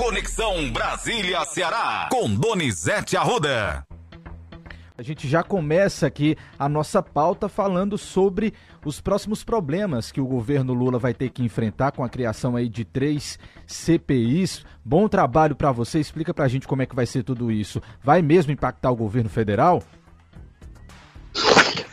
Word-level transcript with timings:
Conexão 0.00 0.72
Brasília-Ceará, 0.72 2.08
com 2.10 2.34
Donizete 2.34 3.18
Arruda. 3.18 3.86
A 4.96 5.02
gente 5.02 5.28
já 5.28 5.42
começa 5.42 6.06
aqui 6.06 6.38
a 6.58 6.70
nossa 6.70 7.02
pauta 7.02 7.50
falando 7.50 7.98
sobre 7.98 8.54
os 8.82 8.98
próximos 8.98 9.44
problemas 9.44 10.10
que 10.10 10.18
o 10.18 10.26
governo 10.26 10.72
Lula 10.72 10.98
vai 10.98 11.12
ter 11.12 11.28
que 11.28 11.42
enfrentar 11.42 11.92
com 11.92 12.02
a 12.02 12.08
criação 12.08 12.56
aí 12.56 12.66
de 12.66 12.82
três 12.82 13.38
CPIs. 13.66 14.64
Bom 14.82 15.06
trabalho 15.06 15.54
para 15.54 15.70
você. 15.70 16.00
Explica 16.00 16.32
para 16.32 16.46
a 16.46 16.48
gente 16.48 16.66
como 16.66 16.80
é 16.80 16.86
que 16.86 16.96
vai 16.96 17.04
ser 17.04 17.22
tudo 17.22 17.52
isso. 17.52 17.82
Vai 18.02 18.22
mesmo 18.22 18.52
impactar 18.52 18.90
o 18.90 18.96
governo 18.96 19.28
federal? 19.28 19.82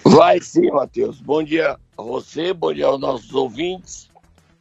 Vai 0.05 0.39
sim, 0.39 0.71
Matheus. 0.71 1.19
Bom 1.19 1.43
dia 1.43 1.77
a 1.97 2.01
você, 2.01 2.53
bom 2.53 2.73
dia 2.73 2.85
aos 2.85 3.01
nossos 3.01 3.33
ouvintes. 3.33 4.09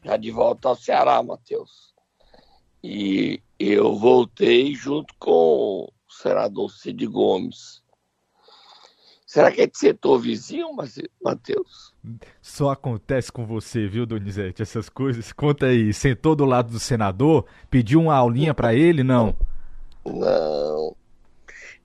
Já 0.04 0.16
de 0.16 0.32
volta 0.32 0.68
ao 0.68 0.74
Ceará, 0.74 1.22
Matheus. 1.22 1.95
E 2.88 3.42
eu 3.58 3.96
voltei 3.96 4.74
junto 4.74 5.12
com 5.18 5.30
o 5.30 5.92
senador 6.08 6.70
Cid 6.70 7.04
Gomes 7.06 7.82
Será 9.36 9.52
que 9.52 9.60
é 9.60 9.66
de 9.66 9.76
setor 9.76 10.18
vizinho, 10.18 10.68
Matheus? 11.22 11.92
Só 12.40 12.70
acontece 12.70 13.30
com 13.30 13.44
você, 13.44 13.86
viu, 13.86 14.06
Donizete? 14.06 14.62
Essas 14.62 14.88
coisas. 14.88 15.30
Conta 15.30 15.66
aí, 15.66 15.92
sentou 15.92 16.34
do 16.34 16.46
lado 16.46 16.70
do 16.70 16.80
senador, 16.80 17.44
pediu 17.68 18.00
uma 18.00 18.14
aulinha 18.14 18.54
para 18.54 18.72
ele? 18.72 19.02
Não. 19.02 19.36
Não. 20.06 20.96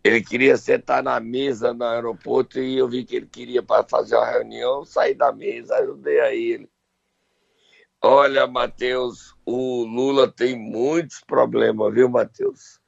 Ele 0.01 0.21
queria 0.21 0.55
sentar 0.55 1.03
na 1.03 1.19
mesa 1.19 1.73
no 1.73 1.83
aeroporto 1.83 2.57
e 2.57 2.77
eu 2.77 2.87
vi 2.87 3.03
que 3.03 3.17
ele 3.17 3.27
queria 3.27 3.61
para 3.61 3.83
fazer 3.83 4.15
uma 4.15 4.31
reunião, 4.31 4.85
sair 4.85 5.15
da 5.15 5.33
mesa, 5.33 5.75
ajudei 5.75 6.21
a 6.21 6.33
ele. 6.33 6.69
Olha, 8.01 8.47
Matheus, 8.47 9.35
o 9.45 9.83
Lula 9.85 10.27
tem 10.31 10.57
muitos 10.57 11.21
problemas, 11.21 11.93
viu, 11.93 12.09
Matheus? 12.09 12.79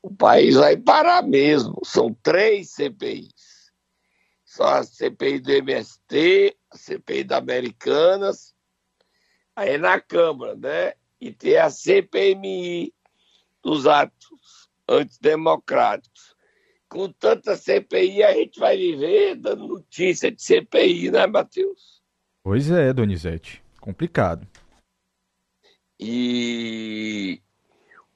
O 0.00 0.14
país 0.14 0.54
vai 0.54 0.76
parar 0.76 1.22
mesmo. 1.22 1.80
São 1.84 2.14
três 2.22 2.70
CPIs 2.70 3.52
só 4.52 4.64
a 4.64 4.82
CPI 4.84 5.40
do 5.40 5.50
MST, 5.50 6.54
a 6.70 6.76
CPI 6.76 7.24
da 7.24 7.38
Americanas, 7.38 8.54
aí 9.56 9.78
na 9.78 9.98
Câmara, 9.98 10.54
né? 10.54 10.92
E 11.18 11.32
tem 11.32 11.56
a 11.56 11.70
CPMI 11.70 12.92
dos 13.62 13.86
atos 13.86 14.68
antidemocráticos. 14.86 16.36
Com 16.86 17.10
tanta 17.10 17.56
CPI, 17.56 18.22
a 18.22 18.34
gente 18.34 18.60
vai 18.60 18.76
viver 18.76 19.36
dando 19.36 19.66
notícia 19.66 20.30
de 20.30 20.42
CPI, 20.42 21.10
né, 21.10 21.26
Matheus? 21.26 22.02
Pois 22.42 22.70
é, 22.70 22.92
Donizete. 22.92 23.62
Complicado. 23.80 24.46
E 26.04 27.40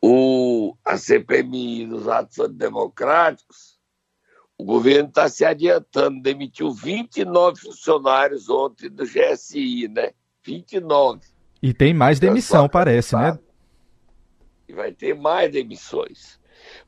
o, 0.03 0.77
a 0.84 0.97
CPMI 0.97 1.87
dos 1.87 2.09
atos 2.09 2.39
antidemocráticos 2.41 3.77
o 4.59 4.65
governo 4.65 5.09
está 5.09 5.29
se 5.29 5.45
adiantando, 5.45 6.20
demitiu 6.23 6.73
29 6.73 7.61
funcionários 7.61 8.48
ontem 8.48 8.89
do 8.89 9.05
GSI, 9.05 9.89
né? 9.89 10.12
29. 10.42 11.20
E 11.62 11.75
tem 11.75 11.92
mais 11.92 12.19
demissão, 12.19 12.69
parece, 12.69 13.14
né? 13.17 13.39
E 14.67 14.73
vai 14.73 14.92
ter 14.92 15.14
mais 15.14 15.53
demissões. 15.53 16.41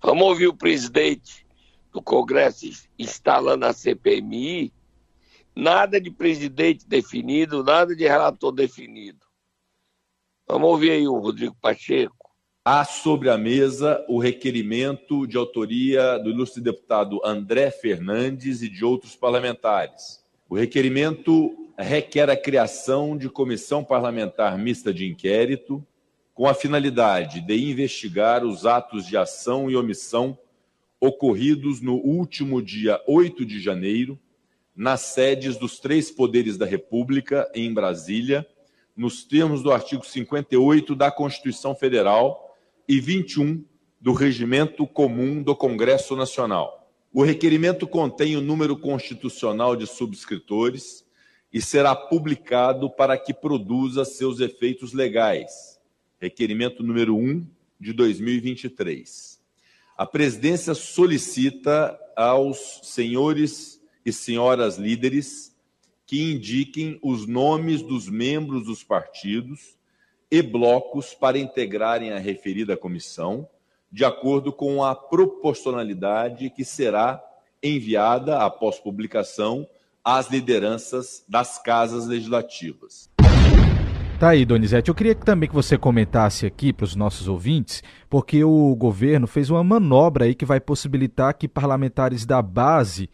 Vamos 0.03 0.27
ouvir 0.27 0.47
o 0.47 0.57
presidente 0.57 1.47
do 1.93 2.01
Congresso 2.01 2.89
instalando 2.99 3.67
a 3.67 3.73
CPMI. 3.73 4.73
Nada 5.55 6.01
de 6.01 6.11
presidente 6.11 6.87
definido, 6.89 7.63
nada 7.63 7.95
de 7.95 8.05
relator 8.05 8.53
definido. 8.53 9.28
Vamos 10.51 10.71
ouvir 10.71 10.93
aí 10.93 11.07
o 11.07 11.19
Rodrigo 11.19 11.55
Pacheco 11.61 12.17
há 12.65 12.83
sobre 12.83 13.29
a 13.29 13.37
mesa 13.37 14.03
o 14.09 14.19
requerimento 14.19 15.27
de 15.27 15.37
autoria 15.37 16.19
do 16.19 16.31
ilustre 16.31 16.63
deputado 16.63 17.21
André 17.23 17.71
Fernandes 17.71 18.63
e 18.63 18.69
de 18.69 18.83
outros 18.83 19.15
parlamentares. 19.15 20.25
O 20.49 20.57
requerimento 20.57 21.55
requer 21.79 22.31
a 22.31 22.37
criação 22.37 23.15
de 23.15 23.29
comissão 23.29 23.85
parlamentar 23.85 24.57
mista 24.57 24.93
de 24.93 25.07
inquérito 25.07 25.87
com 26.33 26.49
a 26.49 26.55
finalidade 26.55 27.43
de 27.43 27.71
investigar 27.71 28.43
os 28.43 28.65
atos 28.65 29.07
de 29.07 29.19
ação 29.19 29.71
e 29.71 29.77
omissão 29.77 30.39
ocorridos 30.99 31.83
no 31.83 31.97
último 31.97 32.63
dia 32.63 32.99
8 33.07 33.45
de 33.45 33.61
janeiro 33.61 34.19
nas 34.75 35.01
sedes 35.01 35.59
dos 35.59 35.79
três 35.79 36.11
poderes 36.11 36.57
da 36.57 36.65
República 36.65 37.51
em 37.55 37.75
Brasília, 37.75 38.47
nos 38.99 39.23
termos 39.23 39.63
do 39.63 39.71
artigo 39.71 40.05
58 40.05 40.93
da 40.97 41.09
Constituição 41.09 41.73
Federal 41.73 42.53
e 42.89 42.99
21 42.99 43.65
do 44.01 44.13
Regimento 44.13 44.85
Comum 44.89 45.41
do 45.41 45.55
Congresso 45.55 46.17
Nacional. 46.17 46.91
O 47.13 47.23
requerimento 47.23 47.87
contém 47.87 48.37
o 48.37 48.41
número 48.41 48.77
constitucional 48.77 49.77
de 49.77 49.87
subscritores 49.87 51.07
e 51.53 51.63
será 51.63 51.95
publicado 51.95 52.91
para 52.91 53.17
que 53.17 53.33
produza 53.33 54.05
seus 54.05 54.41
efeitos 54.41 54.93
legais. 54.93 55.79
Requerimento 56.19 56.83
número 56.83 57.17
1 57.17 57.47
de 57.79 57.93
2023. 57.93 59.41
A 59.97 60.05
presidência 60.05 60.75
solicita 60.75 61.97
aos 62.17 62.81
senhores 62.83 63.81
e 64.05 64.13
senhoras 64.13 64.77
líderes 64.77 65.57
que 66.09 66.33
indiquem 66.33 66.99
os 67.03 67.27
nomes 67.27 67.83
dos 67.83 68.09
membros 68.09 68.65
dos 68.65 68.83
partidos 68.83 69.77
e 70.31 70.41
blocos 70.41 71.13
para 71.13 71.39
integrarem 71.39 72.13
a 72.13 72.19
referida 72.19 72.79
comissão, 72.79 73.47
de 73.93 74.07
acordo 74.07 74.51
com 74.51 74.83
a 74.83 74.95
proporcionalidade 74.95 76.49
que 76.49 76.65
será 76.65 77.23
enviada 77.63 78.39
após 78.39 78.79
publicação 78.79 79.69
às 80.03 80.31
lideranças 80.31 81.23
das 81.29 81.63
casas 81.63 82.07
legislativas. 82.07 83.11
Tá 84.19 84.31
aí, 84.31 84.47
Donizete. 84.47 84.89
Eu 84.89 84.95
queria 84.95 85.15
também 85.15 85.47
que 85.47 85.55
você 85.55 85.77
comentasse 85.77 86.47
aqui 86.47 86.73
para 86.73 86.85
os 86.85 86.97
nossos 86.97 87.29
ouvintes, 87.29 87.83
porque 88.09 88.43
o 88.43 88.75
governo 88.75 89.27
fez 89.27 89.51
uma 89.51 89.63
manobra 89.63 90.25
aí 90.25 90.35
que 90.35 90.47
vai 90.47 90.59
possibilitar 90.59 91.35
que 91.35 91.47
parlamentares 91.47 92.25
da 92.25 92.41
base 92.41 93.11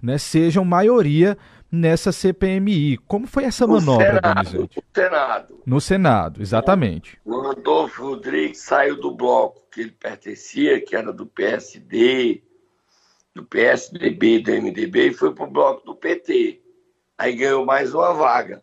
né, 0.00 0.18
sejam 0.18 0.64
maioria 0.64 1.36
nessa 1.70 2.12
CPMI. 2.12 2.98
Como 2.98 3.26
foi 3.26 3.44
essa 3.44 3.66
manobra, 3.66 4.14
Senado, 4.14 4.34
Donizete? 4.34 4.76
No 4.76 5.02
Senado. 5.02 5.62
No 5.66 5.80
Senado, 5.80 6.42
exatamente. 6.42 7.18
O 7.24 7.40
Rodolfo 7.40 8.02
Rodrigues 8.02 8.60
saiu 8.60 9.00
do 9.00 9.14
bloco 9.14 9.62
que 9.70 9.82
ele 9.82 9.90
pertencia, 9.90 10.80
que 10.80 10.96
era 10.96 11.12
do 11.12 11.26
PSD, 11.26 12.42
do 13.34 13.44
PSDB, 13.44 14.40
do 14.40 14.52
MDB, 14.52 15.08
e 15.08 15.14
foi 15.14 15.34
para 15.34 15.44
o 15.44 15.50
bloco 15.50 15.84
do 15.84 15.94
PT. 15.94 16.60
Aí 17.18 17.34
ganhou 17.34 17.64
mais 17.64 17.94
uma 17.94 18.12
vaga. 18.12 18.62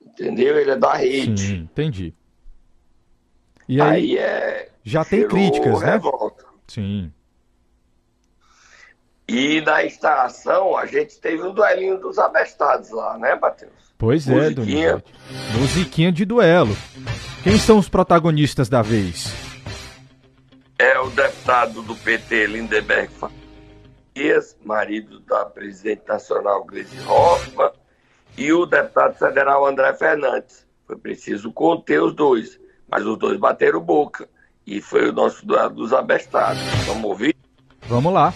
Entendeu? 0.00 0.58
Ele 0.58 0.70
é 0.70 0.76
da 0.76 0.94
rede. 0.94 1.40
Sim, 1.40 1.68
entendi. 1.70 2.14
E 3.68 3.80
aí, 3.80 3.90
aí 3.90 4.18
é. 4.18 4.70
Já 4.82 5.04
tem 5.04 5.28
críticas, 5.28 5.80
né? 5.80 5.92
Revolta. 5.92 6.46
Sim. 6.66 7.12
E 9.28 9.60
na 9.60 9.84
instalação 9.84 10.74
a 10.74 10.86
gente 10.86 11.20
teve 11.20 11.42
um 11.42 11.52
duelinho 11.52 11.98
dos 11.98 12.18
abestados 12.18 12.90
lá, 12.90 13.18
né, 13.18 13.34
Matheus? 13.34 13.72
Pois 13.98 14.26
é, 14.26 14.32
Musiquinha. 14.32 14.92
Donizete. 14.92 15.12
Musiquinha 15.58 16.12
de 16.12 16.24
duelo. 16.24 16.74
Quem 17.42 17.58
são 17.58 17.78
os 17.78 17.88
protagonistas 17.88 18.70
da 18.70 18.80
vez? 18.80 19.30
É 20.78 20.98
o 20.98 21.10
deputado 21.10 21.82
do 21.82 21.94
PT, 21.94 22.46
Lindeberg 22.46 23.12
Farias, 23.12 24.56
marido 24.64 25.20
da 25.20 25.44
presidente 25.44 26.02
nacional 26.08 26.64
Gleisi 26.64 26.98
Hoffmann, 27.06 27.72
e 28.36 28.52
o 28.52 28.64
deputado 28.64 29.18
federal 29.18 29.66
André 29.66 29.92
Fernandes. 29.94 30.66
Foi 30.86 30.96
preciso 30.96 31.52
conter 31.52 32.00
os 32.00 32.14
dois, 32.14 32.58
mas 32.88 33.04
os 33.04 33.18
dois 33.18 33.38
bateram 33.38 33.80
boca. 33.80 34.26
E 34.66 34.80
foi 34.80 35.10
o 35.10 35.12
nosso 35.12 35.44
duelo 35.44 35.74
dos 35.74 35.92
abestados. 35.92 36.62
Vamos 36.86 37.04
ouvir? 37.04 37.36
Vamos 37.88 38.12
lá. 38.12 38.32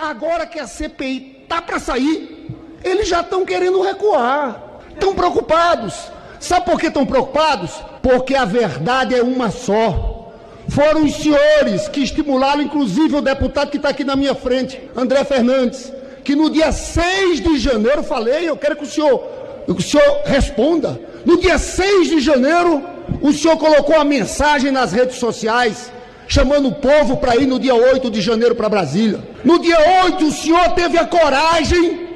Agora 0.00 0.46
que 0.46 0.58
a 0.58 0.66
CPI 0.66 1.44
tá 1.46 1.60
para 1.60 1.78
sair, 1.78 2.48
eles 2.82 3.06
já 3.06 3.20
estão 3.20 3.44
querendo 3.44 3.82
recuar. 3.82 4.80
Estão 4.90 5.14
preocupados. 5.14 5.94
Sabe 6.40 6.64
por 6.64 6.80
que 6.80 6.86
estão 6.86 7.04
preocupados? 7.04 7.70
Porque 8.02 8.34
a 8.34 8.46
verdade 8.46 9.14
é 9.14 9.22
uma 9.22 9.50
só. 9.50 10.32
Foram 10.70 11.04
os 11.04 11.16
senhores 11.16 11.86
que 11.88 12.00
estimularam, 12.00 12.62
inclusive 12.62 13.14
o 13.14 13.20
deputado 13.20 13.70
que 13.70 13.76
está 13.76 13.90
aqui 13.90 14.02
na 14.02 14.16
minha 14.16 14.34
frente, 14.34 14.80
André 14.96 15.22
Fernandes, 15.24 15.92
que 16.24 16.34
no 16.34 16.48
dia 16.48 16.72
6 16.72 17.40
de 17.40 17.58
janeiro, 17.58 18.02
falei, 18.02 18.48
eu 18.48 18.56
quero 18.56 18.76
que 18.76 18.84
o 18.84 18.86
senhor, 18.86 19.22
que 19.66 19.72
o 19.72 19.82
senhor 19.82 20.22
responda. 20.24 20.98
No 21.26 21.38
dia 21.38 21.58
6 21.58 22.08
de 22.08 22.20
janeiro, 22.20 22.82
o 23.20 23.32
senhor 23.32 23.58
colocou 23.58 23.96
a 23.96 24.04
mensagem 24.04 24.70
nas 24.70 24.92
redes 24.92 25.16
sociais 25.16 25.92
chamando 26.30 26.68
o 26.68 26.72
povo 26.72 27.16
para 27.16 27.34
ir 27.34 27.46
no 27.46 27.58
dia 27.58 27.74
8 27.74 28.08
de 28.08 28.20
janeiro 28.20 28.54
para 28.54 28.68
Brasília. 28.68 29.18
No 29.44 29.58
dia 29.58 30.04
8, 30.04 30.24
o 30.24 30.30
senhor 30.30 30.68
teve 30.74 30.96
a 30.96 31.04
coragem 31.04 32.06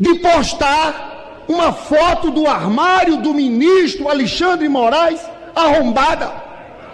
de 0.00 0.14
postar 0.14 1.44
uma 1.46 1.70
foto 1.70 2.30
do 2.30 2.46
armário 2.46 3.18
do 3.18 3.34
ministro 3.34 4.08
Alexandre 4.08 4.66
Moraes 4.66 5.20
arrombada 5.54 6.32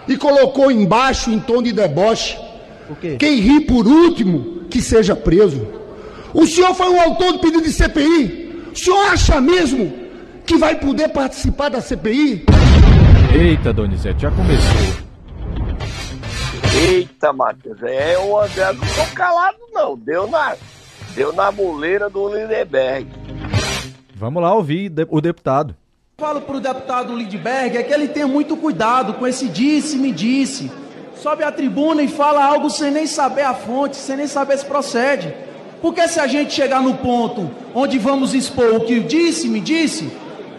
e 0.09 0.17
colocou 0.17 0.73
embaixo 0.73 1.31
em 1.31 1.39
tom 1.39 1.63
de 1.63 1.73
deboche. 1.73 2.37
Quem 3.17 3.37
ri 3.37 3.61
por 3.61 3.87
último, 3.87 4.65
que 4.69 4.83
seja 4.83 5.15
preso. 5.15 5.65
O 6.33 6.49
senhor 6.49 6.75
foi 6.75 6.89
o 6.89 7.01
autor 7.01 7.35
do 7.35 7.39
pedido 7.39 7.63
de 7.63 7.73
CPI. 7.73 8.71
O 8.73 8.77
senhor 8.77 9.13
acha 9.13 9.41
mesmo 9.41 9.93
que 10.45 10.57
vai 10.57 10.75
poder 10.75 11.11
participar 11.11 11.69
da 11.69 11.81
CPI? 11.81 12.45
Eita, 13.33 13.73
Donizete, 13.73 14.23
já 14.23 14.33
começou. 14.33 15.04
Eita, 16.75 17.33
Matheus, 17.33 17.83
é 17.83 18.19
o 18.19 18.39
André 18.39 18.73
não 18.73 18.85
ficou 18.85 19.07
calado 19.15 19.59
não, 19.73 19.97
deu 19.97 20.27
na, 20.27 20.57
deu 21.15 21.33
na 21.33 21.51
muleira 21.53 22.11
do 22.11 22.29
Lindenberg. 22.29 23.09
Vamos 24.15 24.43
lá 24.43 24.55
ouvir 24.55 24.93
o 25.09 25.21
deputado. 25.21 25.75
Falo 26.17 26.41
para 26.41 26.57
o 26.57 26.61
deputado 26.61 27.17
Lindbergh 27.17 27.77
é 27.77 27.83
que 27.83 27.93
ele 27.93 28.07
tenha 28.07 28.27
muito 28.27 28.57
cuidado 28.57 29.15
com 29.15 29.27
esse 29.27 29.49
disse-me 29.49 30.13
disse. 30.13 30.71
Sobe 31.17 31.43
a 31.43 31.51
tribuna 31.51 32.03
e 32.03 32.09
fala 32.09 32.45
algo 32.45 32.71
sem 32.71 32.91
nem 32.91 33.07
saber 33.07 33.43
a 33.43 33.53
fonte, 33.53 33.97
sem 33.97 34.17
nem 34.17 34.27
saber 34.29 34.57
se 34.57 34.65
procede. 34.65 35.35
Porque 35.83 36.07
se 36.07 36.21
a 36.21 36.27
gente 36.27 36.53
chegar 36.53 36.81
no 36.81 36.95
ponto 36.95 37.51
onde 37.75 37.99
vamos 37.99 38.33
expor 38.33 38.77
o 38.77 38.85
que 38.85 39.01
disse-me 39.01 39.61
disse, 39.61 40.11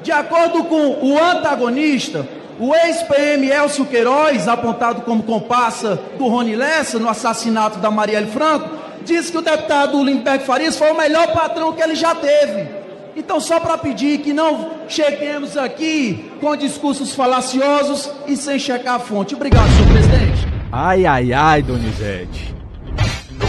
de 0.03 0.11
acordo 0.11 0.65
com 0.65 0.89
o 1.01 1.17
antagonista, 1.17 2.27
o 2.59 2.73
ex-PM 2.73 3.49
Elcio 3.49 3.85
Queiroz, 3.85 4.47
apontado 4.47 5.01
como 5.01 5.23
comparsa 5.23 5.99
do 6.17 6.27
Rony 6.27 6.55
Lessa 6.55 6.97
no 6.97 7.09
assassinato 7.09 7.79
da 7.79 7.91
Marielle 7.91 8.31
Franco, 8.31 8.69
disse 9.03 9.31
que 9.31 9.37
o 9.37 9.41
deputado 9.41 10.03
Lindbergh 10.03 10.43
Farias 10.43 10.77
foi 10.77 10.91
o 10.91 10.97
melhor 10.97 11.33
patrão 11.33 11.73
que 11.73 11.81
ele 11.81 11.95
já 11.95 12.15
teve. 12.15 12.67
Então, 13.15 13.39
só 13.39 13.59
para 13.59 13.77
pedir 13.77 14.19
que 14.19 14.33
não 14.33 14.71
cheguemos 14.89 15.55
aqui 15.55 16.31
com 16.41 16.55
discursos 16.55 17.13
falaciosos 17.13 18.09
e 18.27 18.35
sem 18.35 18.59
checar 18.59 18.95
a 18.95 18.99
fonte. 18.99 19.35
Obrigado, 19.35 19.69
senhor 19.71 19.91
presidente. 19.91 20.47
Ai, 20.71 21.05
ai, 21.05 21.31
ai, 21.31 21.61
Donizete. 21.61 22.53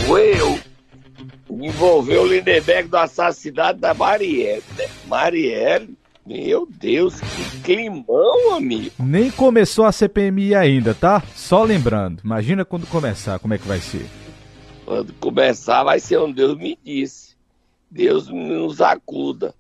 Doeu. 0.06 0.58
Envolveu 1.50 2.22
o 2.22 2.26
Lindenberg 2.26 2.88
do 2.88 2.96
assassinato 2.96 3.80
da 3.80 3.94
Marielle. 3.94 4.62
Marielle 5.06 5.95
meu 6.26 6.67
Deus, 6.69 7.20
que 7.20 7.61
climão, 7.62 8.55
amigo. 8.55 8.90
Nem 8.99 9.31
começou 9.31 9.84
a 9.84 9.93
CPMI 9.93 10.55
ainda, 10.55 10.93
tá? 10.93 11.23
Só 11.34 11.62
lembrando. 11.62 12.20
Imagina 12.25 12.64
quando 12.64 12.87
começar, 12.87 13.38
como 13.38 13.55
é 13.55 13.58
que 13.58 13.67
vai 13.67 13.78
ser. 13.78 14.05
Quando 14.84 15.12
começar, 15.14 15.84
vai 15.84 16.00
ser 16.00 16.19
onde 16.19 16.34
Deus 16.34 16.58
me 16.58 16.76
disse. 16.84 17.37
Deus 17.90 18.28
nos 18.28 18.81
acuda. 18.81 19.55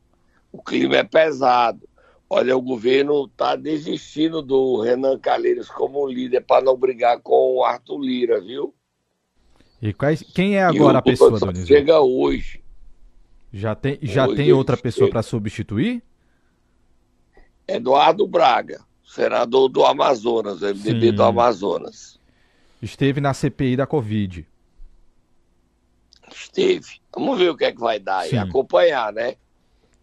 O 0.50 0.60
clima 0.62 0.96
é 0.96 1.04
pesado. 1.04 1.88
Olha, 2.28 2.56
o 2.56 2.60
governo 2.60 3.26
está 3.26 3.54
desistindo 3.54 4.42
do 4.42 4.80
Renan 4.80 5.18
Calheiros 5.18 5.68
como 5.68 6.08
líder 6.08 6.40
para 6.40 6.64
não 6.64 6.76
brigar 6.76 7.20
com 7.20 7.56
o 7.56 7.64
Arthur 7.64 8.00
Lira, 8.00 8.40
viu? 8.40 8.74
E 9.80 9.92
quais, 9.92 10.22
quem 10.22 10.56
é 10.56 10.64
agora 10.64 10.98
a 10.98 11.02
pessoa, 11.02 11.38
Donizete? 11.38 11.68
Chega 11.68 12.00
hoje. 12.00 12.60
Já 13.52 13.76
tem, 13.76 13.98
já 14.02 14.26
hoje 14.26 14.36
tem 14.36 14.52
outra 14.52 14.76
pessoa 14.76 15.08
para 15.08 15.22
substituir? 15.22 16.02
Eduardo 17.68 18.26
Braga, 18.26 18.80
senador 19.04 19.68
do 19.68 19.84
Amazonas, 19.84 20.60
MDB 20.60 21.10
Sim. 21.10 21.14
do 21.14 21.22
Amazonas. 21.24 22.18
Esteve 22.80 23.20
na 23.20 23.34
CPI 23.34 23.76
da 23.76 23.86
Covid. 23.86 24.46
Esteve. 26.32 27.00
Vamos 27.12 27.38
ver 27.38 27.50
o 27.50 27.56
que 27.56 27.64
é 27.64 27.72
que 27.72 27.80
vai 27.80 27.98
dar 27.98 28.30
e 28.30 28.36
acompanhar, 28.36 29.12
né? 29.12 29.36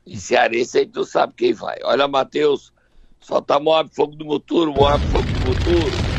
E 0.05 0.17
cearense 0.17 0.79
aí 0.79 0.85
tu 0.85 1.05
sabe 1.05 1.33
quem 1.35 1.53
vai. 1.53 1.77
Olha, 1.83 2.07
Matheus, 2.07 2.73
solta 3.21 3.59
Moab 3.59 3.89
Fogo 3.93 4.15
do 4.15 4.25
Muturo, 4.25 4.73
Moab 4.73 5.01
Fogo 5.07 5.23
do 5.23 5.39
Muturo. 5.47 6.13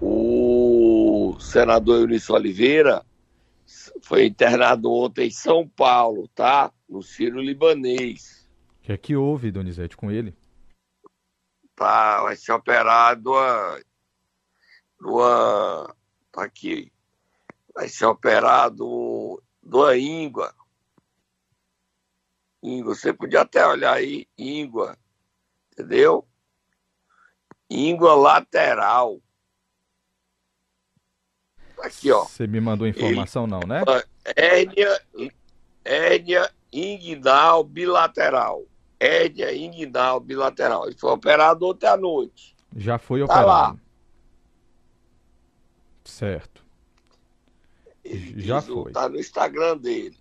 O 0.00 1.36
senador 1.38 2.00
Eunício 2.00 2.34
Oliveira 2.34 3.04
foi 4.02 4.26
internado 4.26 4.90
ontem 4.92 5.28
em 5.28 5.30
São 5.30 5.68
Paulo, 5.68 6.28
tá? 6.28 6.72
No 6.88 7.02
Ciro 7.02 7.40
Libanês. 7.40 8.48
O 8.78 8.82
que 8.82 8.92
é 8.92 8.96
que 8.96 9.16
houve, 9.16 9.50
Donizete, 9.50 9.96
com 9.96 10.10
ele? 10.10 10.34
Tá, 11.74 12.22
vai 12.22 12.36
ser 12.36 12.52
operado 12.52 13.34
a, 13.36 13.80
numa. 15.00 15.94
Tá 16.32 16.44
aqui. 16.44 16.92
Vai 17.74 17.88
ser 17.88 18.06
operado 18.06 19.42
do 19.62 19.94
íngua. 19.94 20.54
Íngua, 22.62 22.94
você 22.94 23.12
podia 23.12 23.42
até 23.42 23.64
olhar 23.66 23.94
aí, 23.94 24.26
íngua. 24.36 24.98
Entendeu? 25.72 26.26
Íngua 27.70 28.14
lateral. 28.14 29.20
Aqui, 31.82 32.10
ó. 32.10 32.24
Você 32.24 32.46
me 32.46 32.60
mandou 32.60 32.86
informação, 32.86 33.46
não, 33.46 33.60
né? 33.60 33.82
Hérnia, 34.36 35.00
hérnia 35.84 36.50
inguinal 36.72 37.64
bilateral. 37.64 38.64
Hérnia 38.98 39.54
inguinal 39.54 40.20
bilateral. 40.20 40.86
Ele 40.86 40.98
foi 40.98 41.10
operado 41.10 41.66
ontem 41.66 41.86
à 41.86 41.96
noite. 41.96 42.56
Já 42.76 42.98
foi 42.98 43.20
tá 43.20 43.24
operado. 43.26 43.46
Lá. 43.46 43.76
Certo. 46.04 46.64
Ele 48.04 48.40
Já 48.40 48.60
foi. 48.60 48.92
Tá 48.92 49.08
no 49.08 49.18
Instagram 49.18 49.76
dele. 49.76 50.16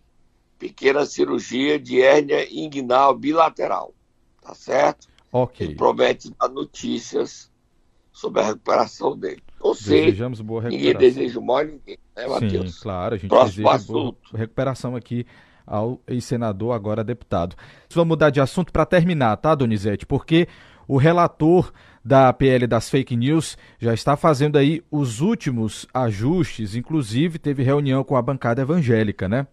Pequena 0.60 1.06
cirurgia 1.06 1.80
de 1.80 2.02
hérnia 2.02 2.48
inguinal 2.52 3.16
bilateral. 3.16 3.94
Tá 4.42 4.54
certo? 4.54 5.08
Ok. 5.32 5.68
Ele 5.68 5.76
promete 5.76 6.32
dar 6.32 6.50
notícias 6.50 7.52
sobre 8.12 8.42
a 8.42 8.46
recuperação 8.46 9.18
dele. 9.18 9.44
Ou 9.60 9.74
Desejamos 9.74 10.42
boa 10.42 10.62
recuperação. 10.62 10.94
Ninguém 10.94 11.10
deseja 11.10 11.40
ninguém, 11.40 11.98
né, 12.16 12.28
Matheus? 12.28 12.76
Sim, 12.76 12.82
claro, 12.82 13.16
a 13.16 13.18
gente 13.18 13.30
Próximo 13.30 13.64
deseja 13.64 13.76
assunto. 13.76 14.18
boa 14.32 14.40
recuperação 14.40 14.96
aqui 14.96 15.26
ao 15.66 16.00
ex-senador, 16.08 16.74
agora 16.74 17.04
deputado. 17.04 17.56
Vamos 17.90 18.08
mudar 18.10 18.30
de 18.30 18.40
assunto 18.40 18.72
para 18.72 18.86
terminar, 18.86 19.36
tá, 19.38 19.54
Donizete? 19.54 20.06
Porque 20.06 20.48
o 20.88 20.98
relator 20.98 21.74
da 22.04 22.32
PL 22.32 22.66
das 22.66 22.90
fake 22.90 23.18
news 23.18 23.58
já 23.78 23.94
está 23.94 24.16
fazendo 24.16 24.58
aí 24.58 24.82
os 24.90 25.20
últimos 25.20 25.86
ajustes, 25.94 26.74
inclusive 26.76 27.38
teve 27.38 27.64
reunião 27.64 28.04
com 28.04 28.16
a 28.16 28.22
bancada 28.22 28.62
evangélica, 28.62 29.28
né? 29.28 29.46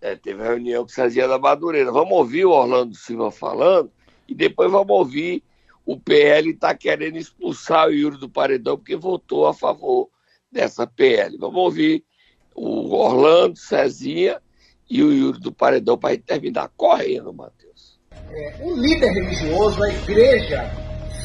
É, 0.00 0.14
teve 0.14 0.42
reunião 0.42 0.84
com 0.84 0.88
o 0.90 0.92
Cezinha 0.92 1.26
da 1.26 1.38
Madureira. 1.38 1.90
Vamos 1.90 2.12
ouvir 2.12 2.46
o 2.46 2.52
Orlando 2.52 2.94
Silva 2.94 3.30
falando 3.30 3.90
e 4.28 4.34
depois 4.34 4.70
vamos 4.70 4.90
ouvir 4.90 5.42
o 5.84 5.98
PL 5.98 6.50
está 6.50 6.74
querendo 6.74 7.16
expulsar 7.16 7.88
o 7.88 7.92
Yuri 7.92 8.18
do 8.18 8.28
Paredão 8.28 8.76
porque 8.76 8.96
votou 8.96 9.46
a 9.46 9.54
favor 9.54 10.08
dessa 10.50 10.86
PL. 10.86 11.36
Vamos 11.38 11.56
ouvir 11.56 12.04
o 12.54 12.94
Orlando, 12.94 13.58
Cezinha 13.58 14.40
e 14.88 15.02
o 15.02 15.12
Yuri 15.12 15.40
do 15.40 15.52
Paredão 15.52 15.96
para 15.96 16.16
terminar 16.18 16.70
correndo, 16.76 17.32
Matheus. 17.32 17.98
É, 18.30 18.60
o 18.62 18.76
líder 18.76 19.12
religioso, 19.12 19.82
a 19.82 19.88
igreja, 19.88 20.70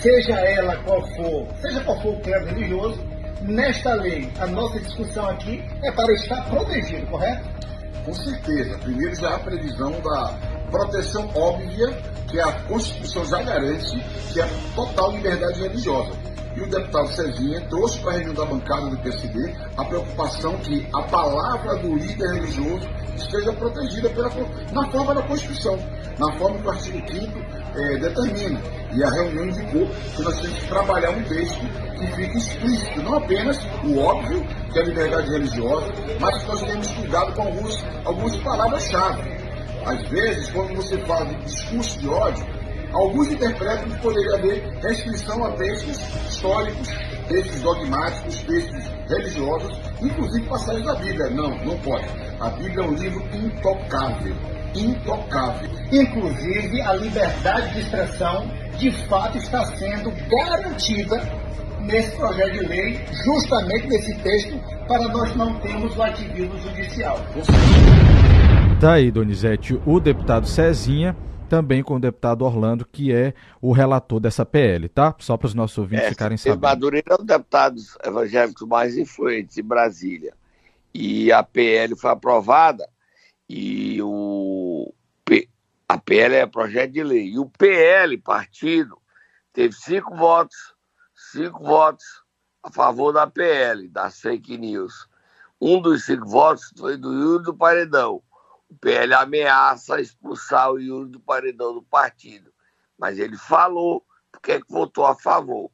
seja 0.01 0.33
ela 0.39 0.75
qual 0.83 1.01
for, 1.15 1.47
seja 1.62 1.83
qual 1.83 2.01
for 2.01 2.13
o 2.13 2.21
credo 2.21 2.45
religioso, 2.47 3.00
nesta 3.41 3.93
lei, 3.95 4.31
a 4.39 4.47
nossa 4.47 4.79
discussão 4.79 5.27
aqui 5.29 5.62
é 5.83 5.91
para 5.91 6.13
estar 6.13 6.50
protegido, 6.50 7.05
correto? 7.07 7.47
Com 8.05 8.13
certeza. 8.13 8.77
Primeiro 8.79 9.15
já 9.15 9.29
há 9.29 9.35
a 9.35 9.39
previsão 9.39 9.91
da 10.01 10.54
proteção 10.75 11.29
óbvia 11.34 11.98
que 12.27 12.39
a 12.39 12.51
Constituição 12.63 13.25
já 13.25 13.41
garante, 13.41 13.98
que 14.34 14.41
é 14.41 14.50
total 14.75 15.12
liberdade 15.12 15.62
religiosa. 15.62 16.12
E 16.53 16.62
o 16.62 16.70
deputado 16.70 17.08
Cezinha 17.10 17.62
trouxe 17.70 18.00
para 18.00 18.12
a 18.12 18.13
reunião 18.15 18.34
da 18.34 18.46
bancada 18.46 18.89
do 18.89 18.98
PSB 18.98 19.53
a 19.77 19.86
preocupação 19.86 20.58
que 20.58 20.88
a 20.94 21.01
palavra 21.03 21.75
do 21.77 21.96
líder 21.96 22.34
religioso 22.34 22.88
esteja 23.15 23.51
protegida 23.53 24.10
pela, 24.10 24.29
na 24.72 24.89
forma 24.89 25.15
da 25.15 25.22
Constituição, 25.24 25.77
na 26.17 26.38
forma 26.38 26.60
que 26.60 26.67
o 26.67 26.72
artigo 26.72 26.98
5 26.98 27.39
é, 27.75 27.98
determina. 27.98 28.60
E 28.94 29.03
a 29.03 29.10
reunião 29.10 29.46
indicou 29.46 29.88
que 30.15 30.22
nós 30.22 30.39
temos 30.41 30.60
que 30.60 30.67
trabalhar 30.67 31.12
um 31.12 31.24
texto 31.24 31.60
que 31.98 32.08
fique 32.08 32.38
explícito, 32.38 33.03
não 33.03 33.15
apenas 33.15 33.58
o 33.84 33.98
óbvio, 34.00 34.46
que 34.72 34.79
é 34.79 34.82
a 34.82 34.86
liberdade 34.86 35.29
religiosa, 35.32 35.88
mas 36.20 36.38
que 36.41 36.48
nós 36.48 36.63
temos 36.63 36.88
cuidado 36.91 37.34
com 37.34 37.41
alguns, 37.44 37.84
algumas 38.05 38.36
palavras-chave 38.38 39.34
às 39.85 40.01
vezes, 40.09 40.49
quando 40.49 40.75
você 40.75 40.97
fala 41.05 41.25
de 41.25 41.35
discurso 41.45 41.99
de 41.99 42.07
ódio, 42.07 42.45
alguns 42.91 43.31
interpretam 43.31 43.87
que 43.89 44.01
poderia 44.01 44.35
haver 44.35 44.63
restrição 44.81 45.45
a 45.45 45.51
textos 45.51 45.99
históricos, 46.27 46.87
textos 47.27 47.61
dogmáticos, 47.61 48.43
textos 48.43 48.91
religiosos, 49.07 49.79
inclusive 50.01 50.47
passagens 50.47 50.85
da 50.85 50.95
Bíblia. 50.95 51.29
Não, 51.29 51.49
não 51.63 51.77
pode. 51.79 52.07
A 52.39 52.49
Bíblia 52.49 52.83
é 52.83 52.87
um 52.87 52.93
livro 52.95 53.23
intocável. 53.31 54.35
Intocável. 54.75 55.69
Inclusive, 55.91 56.81
a 56.81 56.93
liberdade 56.93 57.73
de 57.73 57.79
expressão, 57.81 58.51
de 58.77 58.91
fato, 59.07 59.37
está 59.37 59.63
sendo 59.77 60.11
garantida 60.27 61.21
nesse 61.81 62.15
projeto 62.17 62.53
de 62.53 62.67
lei, 62.67 63.05
justamente 63.23 63.87
nesse 63.87 64.15
texto, 64.15 64.59
para 64.87 65.07
nós 65.09 65.35
não 65.35 65.59
termos 65.59 65.95
o 65.95 66.01
ativismo 66.01 66.57
judicial. 66.57 67.19
Tá 68.79 68.94
aí, 68.94 69.10
Donizete, 69.10 69.79
o 69.86 70.00
deputado 70.00 70.48
Cezinha 70.48 71.15
também 71.50 71.82
com 71.84 71.96
o 71.96 72.00
deputado 72.00 72.44
Orlando, 72.44 72.86
que 72.86 73.13
é 73.13 73.34
o 73.62 73.72
relator 73.72 74.20
dessa 74.20 74.46
PL, 74.46 74.89
tá? 74.89 75.15
Só 75.20 75.38
para 75.38 75.48
os 75.48 75.53
nossos 75.53 75.77
ouvintes 75.77 76.08
É, 76.08 76.10
ficarem 76.10 76.38
sabendo. 76.38 76.62
Madureira 76.62 77.08
é 77.12 77.13
um 77.13 77.17
dos 77.17 77.25
deputados 77.25 77.98
evangélicos 78.03 78.67
mais 78.67 78.98
influentes 78.98 79.58
em 79.58 79.63
Brasília. 79.63 80.34
E 80.94 81.32
a 81.32 81.44
PL 81.44 81.96
foi 81.96 82.12
aprovada 82.12 82.88
e 83.48 84.01
o 84.01 84.94
P- 85.24 85.48
a 85.88 85.98
PL 85.98 86.36
é 86.36 86.46
projeto 86.46 86.91
de 86.91 87.03
lei. 87.03 87.29
E 87.29 87.39
o 87.39 87.46
PL, 87.46 88.17
partido, 88.17 88.98
teve 89.53 89.74
cinco 89.74 90.15
votos, 90.15 90.58
cinco 91.13 91.63
votos 91.63 92.05
a 92.63 92.72
favor 92.72 93.13
da 93.13 93.27
PL, 93.27 93.88
das 93.88 94.20
fake 94.20 94.58
news. 94.58 95.08
Um 95.62 95.82
dos 95.82 96.05
cinco 96.05 96.27
votos 96.27 96.74
foi 96.77 96.98
do 96.98 97.13
Yuri 97.13 97.44
do 97.44 97.53
Paredão. 97.53 98.22
PL 98.75 99.13
ameaça 99.13 100.00
expulsar 100.00 100.72
o 100.72 100.79
Yuri 100.79 101.10
do 101.10 101.20
Paredão 101.20 101.74
do 101.74 101.82
partido. 101.82 102.51
Mas 102.98 103.20
ele 103.20 103.38
falou 103.38 104.03
porque 104.32 104.53
é 104.53 104.60
que 104.60 104.72
votou 104.72 105.05
a 105.05 105.15
favor. 105.15 105.72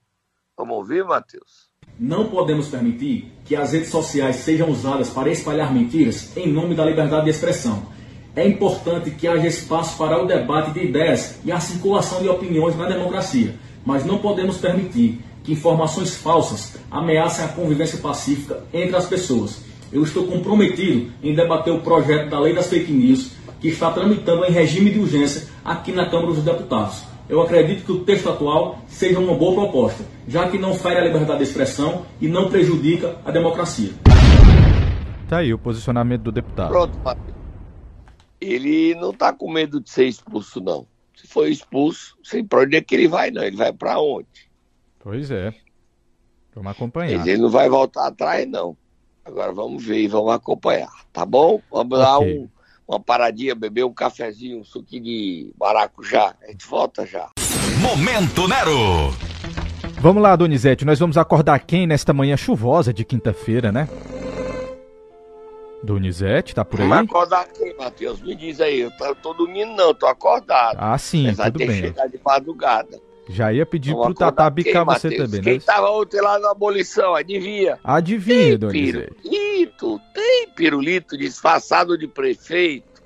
Vamos 0.58 0.78
ouvir, 0.78 1.04
Matheus? 1.04 1.70
Não 2.00 2.30
podemos 2.30 2.68
permitir 2.68 3.32
que 3.46 3.56
as 3.56 3.74
redes 3.74 3.90
sociais 3.90 4.38
sejam 4.38 4.70
usadas 4.70 5.10
para 5.10 5.30
espalhar 5.30 5.74
mentiras 5.74 6.36
em 6.38 6.52
nome 6.52 6.76
da 6.76 6.86
liberdade 6.86 7.26
de 7.26 7.32
expressão. 7.32 7.86
É 8.36 8.48
importante 8.48 9.12
que 9.12 9.28
haja 9.28 9.48
espaço 9.48 9.98
para 9.98 10.22
o 10.22 10.26
debate 10.26 10.72
de 10.72 10.86
ideias 10.86 11.40
e 11.44 11.52
a 11.52 11.60
circulação 11.60 12.22
de 12.22 12.30
opiniões 12.30 12.78
na 12.78 12.88
democracia, 12.88 13.56
mas 13.86 14.06
não 14.06 14.20
podemos 14.20 14.58
permitir 14.58 15.22
que 15.44 15.52
informações 15.52 16.16
falsas 16.16 16.78
ameacem 16.90 17.44
a 17.44 17.50
convivência 17.50 18.00
pacífica 18.00 18.64
entre 18.72 18.96
as 18.96 19.08
pessoas. 19.08 19.71
Eu 19.92 20.04
estou 20.04 20.26
comprometido 20.26 21.12
em 21.22 21.36
debater 21.36 21.74
o 21.74 21.82
projeto 21.82 22.30
da 22.30 22.40
Lei 22.40 22.54
das 22.54 22.70
Fake 22.70 22.92
News, 22.92 23.34
que 23.60 23.68
está 23.68 23.92
tramitando 23.92 24.46
em 24.46 24.52
regime 24.52 24.90
de 24.90 25.00
urgência 25.00 25.50
aqui 25.66 25.92
na 25.92 26.10
Câmara 26.10 26.34
dos 26.34 26.44
Deputados. 26.44 27.04
Eu 27.28 27.42
acredito 27.42 27.86
que 27.86 27.92
o 27.92 28.06
texto 28.06 28.30
atual 28.30 28.80
seja 28.88 29.20
uma 29.20 29.36
boa 29.36 29.54
proposta, 29.54 30.06
já 30.28 30.50
que 30.50 30.58
não 30.58 30.74
fere 30.74 31.00
a 31.00 31.04
liberdade 31.04 31.40
de 31.40 31.44
expressão 31.44 32.06
e 32.22 32.28
não 32.28 32.50
prejudica 32.50 33.18
a 33.26 33.32
democracia. 33.32 33.92
Tá 35.28 35.40
aí 35.40 35.54
o 35.54 35.60
posicionamento 35.60 36.22
do 36.24 36.32
deputado. 36.32 36.70
Pronto, 36.70 36.98
Matheus. 37.04 37.36
Ele 38.40 38.96
não 38.96 39.14
tá 39.14 39.34
com 39.34 39.52
medo 39.52 39.82
de 39.82 39.90
ser 39.90 40.06
expulso, 40.06 40.62
não. 40.62 40.88
Se 41.16 41.28
for 41.28 41.48
expulso, 41.48 42.18
sei 42.24 42.44
pra 42.44 42.62
onde 42.62 42.78
é 42.78 42.82
que 42.82 42.96
ele 42.96 43.08
vai, 43.10 43.30
não. 43.30 43.44
Ele 43.44 43.58
vai 43.58 43.74
pra 43.74 44.00
onde? 44.00 44.50
Pois 45.00 45.30
é. 45.32 45.54
Vamos 46.56 46.72
acompanhar. 46.72 47.28
Ele 47.28 47.42
não 47.42 47.50
vai 47.50 47.70
voltar 47.70 48.08
atrás, 48.08 48.48
não. 48.50 48.76
Agora 49.24 49.52
vamos 49.52 49.84
ver 49.84 50.00
e 50.02 50.08
vamos 50.08 50.32
acompanhar, 50.34 50.90
tá 51.14 51.26
bom? 51.26 51.62
Vamos 51.72 51.98
dar 52.00 52.18
Ok. 52.18 52.40
um, 52.40 52.50
uma 52.88 53.00
paradinha, 53.00 53.54
beber 53.56 53.86
um 53.86 53.94
cafezinho, 53.94 54.60
um 54.60 54.64
suquinho 54.64 55.04
de 55.04 55.54
maracujá. 55.60 56.36
A 56.44 56.48
gente 56.52 56.66
volta 56.68 57.06
já. 57.06 57.30
Momento 57.82 58.48
Nero. 58.48 59.12
Vamos 60.00 60.24
lá, 60.24 60.36
Donizete, 60.36 60.84
nós 60.84 60.98
vamos 61.00 61.18
acordar 61.18 61.60
quem 61.60 61.86
nesta 61.86 62.12
manhã 62.12 62.36
chuvosa 62.36 62.92
de 62.92 63.06
quinta-feira, 63.06 63.72
né? 63.72 63.88
Donizete, 65.84 66.54
tá 66.54 66.64
por 66.64 66.80
Vamos 66.80 66.98
aí? 66.98 67.06
acordar 67.06 67.42
aqui, 67.42 67.74
Matheus. 67.78 68.22
Me 68.22 68.36
diz 68.36 68.60
aí. 68.62 68.82
Eu 68.82 68.92
tô, 68.92 69.16
tô 69.16 69.34
dormindo, 69.34 69.72
não, 69.76 69.94
tô 69.94 70.06
acordado. 70.06 70.78
Ah, 70.80 70.98
sim, 70.98 71.26
Apesar 71.28 71.46
de 71.46 71.52
tudo 71.54 71.60
ter 71.60 71.68
bem. 71.68 71.82
chegado 71.82 72.12
de 72.12 72.20
madrugada. 72.24 73.00
Já 73.30 73.54
ia 73.54 73.66
pedir 73.66 73.94
pro 73.96 74.14
Tatá 74.14 74.46
quem, 74.52 74.64
bicar 74.64 74.84
você 74.86 75.10
Matheus? 75.10 75.30
também, 75.30 75.42
Quem 75.42 75.54
né? 75.54 75.60
tava 75.66 75.90
ontem 75.92 76.20
lá 76.22 76.40
na 76.40 76.52
abolição, 76.52 77.16
adivinha? 77.16 77.80
Adivinha, 77.84 78.58
Donizete. 78.58 79.14
Pirulito, 79.22 80.02
tem 80.14 80.48
pirulito 80.56 81.18
disfarçado 81.18 81.98
de 81.98 82.08
prefeito? 82.08 83.02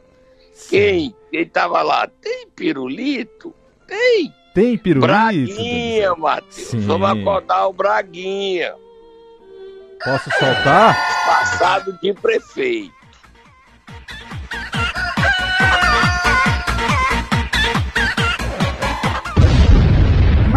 Quem? 0.69 1.13
Quem 1.29 1.45
tava 1.45 1.81
lá? 1.81 2.07
Tem 2.21 2.47
pirulito? 2.55 3.53
Tem. 3.87 4.33
Tem 4.53 4.77
pirulito? 4.77 5.05
Braguinha? 5.05 6.15
Matheus. 6.15 6.55
Sim. 6.55 6.79
Vamos 6.79 7.09
acordar 7.09 7.67
o 7.67 7.73
Braguinha. 7.73 8.73
Posso 10.03 10.29
soltar? 10.39 10.93
Disfarçado 10.95 11.97
de 12.01 12.13
prefeito. 12.13 12.93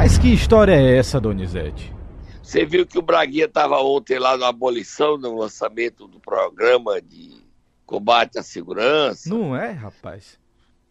Mas 0.01 0.17
que 0.17 0.33
história 0.33 0.75
é 0.75 0.97
essa, 0.97 1.21
Donizete? 1.21 1.93
Você 2.41 2.65
viu 2.65 2.87
que 2.87 2.97
o 2.97 3.03
Braguinha 3.03 3.47
estava 3.47 3.81
ontem 3.81 4.17
lá 4.17 4.37
na 4.37 4.47
abolição, 4.47 5.19
no 5.19 5.37
lançamento 5.37 6.07
do 6.07 6.21
programa 6.21 7.03
de 7.03 7.43
combate 7.85 8.39
à 8.39 8.43
segurança. 8.45 9.29
Não 9.29 9.57
é, 9.57 9.73
rapaz? 9.73 10.39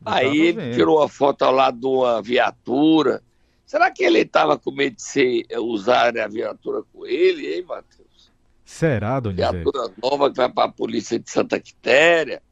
Eu 0.05 0.11
Aí 0.11 0.37
ele 0.37 0.61
vendo. 0.61 0.75
tirou 0.75 0.97
uma 0.99 1.07
foto 1.07 1.43
ao 1.43 1.53
lado 1.53 1.79
de 1.79 1.85
uma 1.85 2.21
viatura. 2.21 3.23
Será 3.65 3.89
que 3.89 4.03
ele 4.03 4.19
estava 4.19 4.59
com 4.59 4.71
medo 4.71 4.97
de 4.97 5.01
ser, 5.01 5.45
usar 5.57 6.17
a 6.17 6.27
viatura 6.27 6.83
com 6.91 7.05
ele, 7.05 7.55
hein, 7.55 7.63
Matheus? 7.63 8.29
Será, 8.65 9.21
Donizete? 9.21 9.53
Viatura 9.53 9.89
nova 10.03 10.29
que 10.29 10.35
vai 10.35 10.49
para 10.49 10.65
a 10.65 10.71
polícia 10.73 11.17
de 11.17 11.31
Santa 11.31 11.57
Quitéria. 11.61 12.43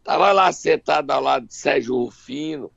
Estava 0.00 0.32
lá 0.32 0.50
sentado 0.50 1.08
ao 1.12 1.22
lado 1.22 1.46
de 1.46 1.54
Sérgio 1.54 1.94
Rufino, 1.94 2.68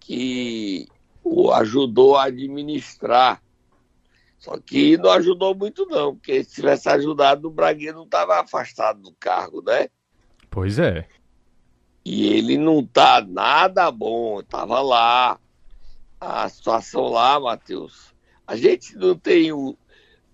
que 0.00 0.88
o 1.22 1.52
ajudou 1.52 2.16
a 2.16 2.24
administrar. 2.24 3.42
Só 4.38 4.58
que 4.58 4.96
não 4.96 5.10
ajudou 5.10 5.54
muito, 5.54 5.86
não, 5.86 6.16
porque 6.16 6.42
se 6.42 6.56
tivesse 6.56 6.88
ajudado, 6.88 7.46
o 7.46 7.50
Braguinha 7.50 7.92
não 7.92 8.04
estava 8.04 8.40
afastado 8.40 9.00
do 9.00 9.12
cargo, 9.12 9.62
né? 9.62 9.88
Pois 10.50 10.78
é. 10.78 11.06
E 12.04 12.26
ele 12.26 12.58
não 12.58 12.84
tá 12.84 13.24
nada 13.26 13.90
bom, 13.90 14.42
tava 14.42 14.80
lá. 14.80 15.38
A 16.20 16.48
situação 16.48 17.08
lá, 17.08 17.38
Matheus. 17.38 18.12
A 18.46 18.56
gente 18.56 18.96
não 18.96 19.16
tem 19.16 19.52
o, 19.52 19.76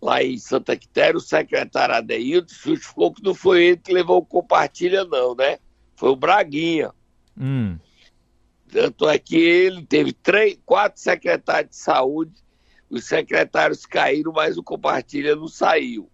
lá 0.00 0.22
em 0.22 0.38
Santa 0.38 0.76
Quitéria 0.76 1.18
o 1.18 1.20
secretário 1.20 1.94
Adeildo 1.94 2.50
justificou 2.50 3.12
que 3.12 3.22
não 3.22 3.34
foi 3.34 3.64
ele 3.64 3.76
que 3.76 3.92
levou 3.92 4.18
o 4.18 4.24
compartilha, 4.24 5.04
não, 5.04 5.34
né? 5.34 5.58
Foi 5.96 6.10
o 6.10 6.16
Braguinha. 6.16 6.92
Hum. 7.38 7.78
Tanto 8.70 9.08
é 9.08 9.18
que 9.18 9.36
ele 9.36 9.84
teve 9.84 10.12
três, 10.12 10.58
quatro 10.64 11.00
secretários 11.00 11.70
de 11.70 11.76
saúde, 11.76 12.32
os 12.90 13.04
secretários 13.04 13.86
caíram, 13.86 14.32
mas 14.32 14.56
o 14.56 14.62
compartilha 14.62 15.34
não 15.34 15.48
saiu. 15.48 16.10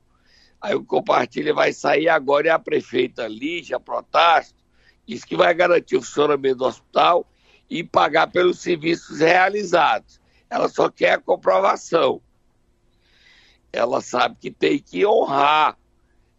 Aí 0.60 0.74
o 0.74 0.84
compartilha 0.84 1.52
vai 1.52 1.72
sair 1.72 2.08
agora 2.08 2.46
e 2.46 2.50
a 2.50 2.58
prefeita 2.58 3.28
Lígia 3.28 3.78
Protasto 3.78 4.64
diz 5.06 5.24
que 5.24 5.36
vai 5.36 5.52
garantir 5.54 5.96
o 5.96 6.02
funcionamento 6.02 6.56
do 6.56 6.64
hospital 6.64 7.26
e 7.68 7.84
pagar 7.84 8.28
pelos 8.28 8.60
serviços 8.60 9.20
realizados. 9.20 10.20
Ela 10.48 10.68
só 10.68 10.88
quer 10.88 11.12
a 11.12 11.20
comprovação. 11.20 12.20
Ela 13.72 14.00
sabe 14.00 14.36
que 14.40 14.50
tem 14.50 14.78
que 14.78 15.04
honrar 15.04 15.76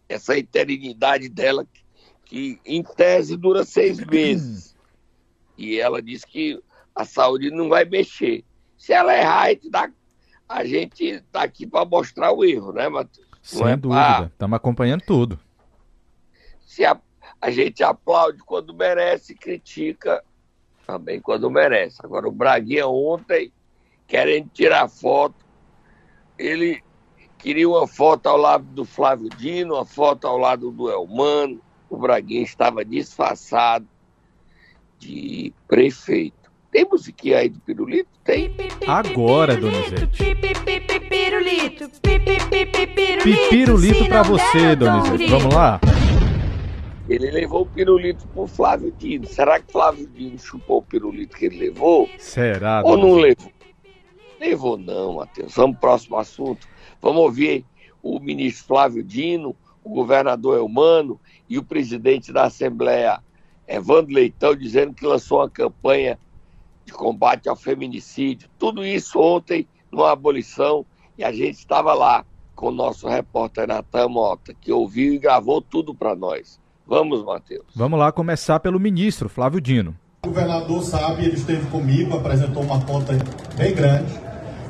essa 0.08 0.38
interinidade 0.38 1.28
dela, 1.28 1.66
que 2.24 2.58
em 2.64 2.82
tese 2.82 3.36
dura 3.36 3.64
seis 3.64 3.98
meses. 3.98 4.75
E 5.56 5.78
ela 5.80 6.00
diz 6.02 6.24
que 6.24 6.60
a 6.94 7.04
saúde 7.04 7.50
não 7.50 7.68
vai 7.68 7.84
mexer. 7.84 8.44
Se 8.76 8.92
ela 8.92 9.16
errar, 9.16 9.48
a 10.48 10.64
gente 10.64 11.04
está 11.04 11.42
aqui 11.42 11.66
para 11.66 11.84
mostrar 11.84 12.32
o 12.32 12.44
erro, 12.44 12.72
né, 12.72 12.88
Matheus? 12.88 13.26
Sem 13.42 13.66
é 13.68 13.76
dúvida. 13.76 14.00
pra- 14.16 14.26
Estamos 14.26 14.56
acompanhando 14.56 15.02
tudo. 15.06 15.38
se 16.60 16.84
a, 16.84 16.98
a 17.40 17.50
gente 17.50 17.82
aplaude 17.82 18.38
quando 18.44 18.74
merece 18.74 19.32
e 19.32 19.36
critica 19.36 20.22
também 20.86 21.20
quando 21.20 21.50
merece. 21.50 21.98
Agora, 22.04 22.28
o 22.28 22.32
Braguinha 22.32 22.86
ontem, 22.86 23.52
querendo 24.06 24.48
tirar 24.50 24.88
foto, 24.88 25.44
ele 26.38 26.82
queria 27.38 27.68
uma 27.68 27.86
foto 27.86 28.26
ao 28.28 28.36
lado 28.36 28.64
do 28.66 28.84
Flávio 28.84 29.28
Dino, 29.30 29.74
uma 29.74 29.84
foto 29.84 30.26
ao 30.26 30.36
lado 30.38 30.70
do 30.70 30.90
Elmano. 30.90 31.60
O 31.88 31.96
Braguinha 31.96 32.42
estava 32.42 32.84
disfarçado 32.84 33.86
de 34.98 35.52
prefeito. 35.68 36.50
Tem 36.70 36.84
musiquinha 36.84 37.38
aí 37.38 37.48
do 37.48 37.58
Pirulito? 37.60 38.08
Tem. 38.24 38.54
Agora, 38.86 39.56
Donizete. 39.56 40.34
Pirulito, 41.08 41.90
Pipirulito 43.22 44.06
pra 44.06 44.22
você, 44.22 44.76
Donizete. 44.76 45.26
Vamos 45.28 45.54
lá? 45.54 45.80
Ele 47.08 47.30
levou 47.30 47.62
o 47.62 47.66
pirulito 47.66 48.26
pro 48.28 48.46
Flávio 48.46 48.92
Dino. 48.98 49.26
Será 49.26 49.60
que 49.60 49.70
Flávio 49.70 50.08
Dino 50.08 50.38
chupou 50.38 50.78
o 50.78 50.82
pirulito 50.82 51.36
que 51.36 51.46
ele 51.46 51.58
levou? 51.58 52.08
Será, 52.18 52.82
Ou 52.84 52.96
não 52.96 53.14
levou? 53.14 53.52
Levou 54.40 54.76
não, 54.76 55.14
Matheus. 55.14 55.54
Vamos 55.54 55.78
pro 55.78 55.88
próximo 55.88 56.16
assunto. 56.16 56.66
Vamos 57.00 57.22
ouvir 57.22 57.64
o 58.02 58.18
ministro 58.18 58.66
Flávio 58.66 59.02
Dino, 59.02 59.54
o 59.84 59.90
governador 59.90 60.58
Elmano 60.58 61.20
e 61.48 61.58
o 61.58 61.62
presidente 61.62 62.32
da 62.32 62.44
Assembleia, 62.44 63.20
Evandro 63.66 64.14
Leitão, 64.14 64.54
dizendo 64.54 64.94
que 64.94 65.04
lançou 65.04 65.38
uma 65.38 65.50
campanha 65.50 66.18
de 66.84 66.92
combate 66.92 67.48
ao 67.48 67.56
feminicídio. 67.56 68.48
Tudo 68.58 68.84
isso 68.84 69.18
ontem 69.18 69.66
numa 69.90 70.12
abolição 70.12 70.86
e 71.18 71.24
a 71.24 71.32
gente 71.32 71.58
estava 71.58 71.92
lá 71.94 72.24
com 72.54 72.68
o 72.68 72.72
nosso 72.72 73.08
repórter 73.08 73.66
Natan 73.66 74.08
Mota, 74.08 74.54
que 74.54 74.72
ouviu 74.72 75.14
e 75.14 75.18
gravou 75.18 75.60
tudo 75.60 75.94
para 75.94 76.14
nós. 76.14 76.60
Vamos, 76.86 77.24
Matheus. 77.24 77.66
Vamos 77.74 77.98
lá 77.98 78.12
começar 78.12 78.60
pelo 78.60 78.78
ministro 78.78 79.28
Flávio 79.28 79.60
Dino. 79.60 79.96
O 80.24 80.28
governador 80.28 80.82
sabe, 80.82 81.24
ele 81.24 81.34
esteve 81.34 81.66
comigo, 81.70 82.16
apresentou 82.16 82.62
uma 82.62 82.84
conta 82.84 83.12
bem 83.56 83.74
grande. 83.74 84.25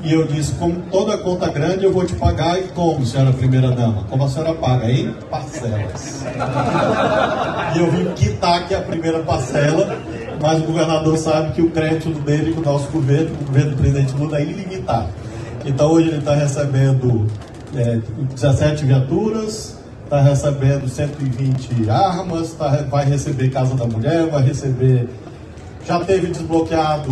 E 0.07 0.13
eu 0.13 0.25
disse, 0.25 0.53
como 0.53 0.73
toda 0.89 1.17
conta 1.17 1.49
grande, 1.49 1.83
eu 1.83 1.91
vou 1.91 2.05
te 2.05 2.15
pagar 2.15 2.57
e 2.57 2.69
como, 2.69 3.05
senhora 3.05 3.33
primeira-dama? 3.33 4.05
Como 4.09 4.23
a 4.23 4.29
senhora 4.29 4.53
paga? 4.53 4.89
Em 4.89 5.11
parcelas. 5.29 6.23
e 7.75 7.79
eu 7.79 7.91
vim 7.91 8.05
quitar 8.13 8.59
aqui 8.59 8.73
a 8.73 8.79
primeira 8.79 9.19
parcela, 9.19 9.97
mas 10.41 10.61
o 10.61 10.63
governador 10.63 11.17
sabe 11.17 11.51
que 11.51 11.61
o 11.61 11.69
crédito 11.71 12.11
dele 12.21 12.53
com 12.53 12.61
o 12.61 12.63
nosso 12.63 12.89
governo, 12.89 13.35
o 13.35 13.45
governo 13.47 13.71
do 13.71 13.75
presidente 13.75 14.13
Lula, 14.13 14.37
é 14.37 14.43
ilimitado. 14.43 15.09
Então 15.65 15.91
hoje 15.91 16.07
ele 16.07 16.19
está 16.19 16.35
recebendo 16.35 17.27
é, 17.75 17.99
17 18.33 18.85
viaturas, 18.85 19.77
está 20.05 20.21
recebendo 20.21 20.87
120 20.87 21.89
armas, 21.89 22.53
tá, 22.53 22.85
vai 22.89 23.03
receber 23.03 23.49
Casa 23.49 23.75
da 23.75 23.85
Mulher, 23.85 24.27
vai 24.27 24.41
receber. 24.41 25.09
Já 25.85 25.99
teve 25.99 26.27
desbloqueado 26.27 27.11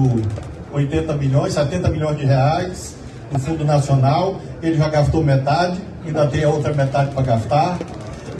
80 0.75 1.13
milhões, 1.15 1.53
70 1.53 1.89
milhões 1.89 2.17
de 2.17 2.25
reais 2.25 2.96
do 3.32 3.39
Fundo 3.39 3.63
Nacional, 3.63 4.39
ele 4.62 4.77
já 4.77 4.89
gastou 4.89 5.24
metade, 5.24 5.79
ainda 6.05 6.27
tem 6.27 6.44
a 6.44 6.50
outra 6.50 6.74
metade 6.74 7.12
para 7.12 7.24
gastar. 7.24 7.79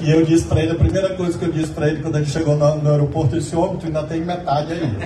E 0.01 0.12
eu 0.12 0.25
disse 0.25 0.46
para 0.46 0.62
ele, 0.62 0.74
a 0.74 0.75
primeira 0.75 1.15
coisa 1.15 1.38
que 1.38 1.46
eu 1.46 1.51
disse 1.51 1.72
para 1.72 1.88
ele 1.88 2.01
quando 2.01 2.18
ele 2.18 2.25
chegou 2.25 2.58
no, 2.58 2.75
no 2.75 2.92
aeroporto, 2.92 3.38
esse 3.38 3.56
homem, 3.56 3.77
tu 3.77 3.86
ainda 3.86 4.04
tem 4.04 4.22
metade 4.22 4.74
aí. 4.74 4.98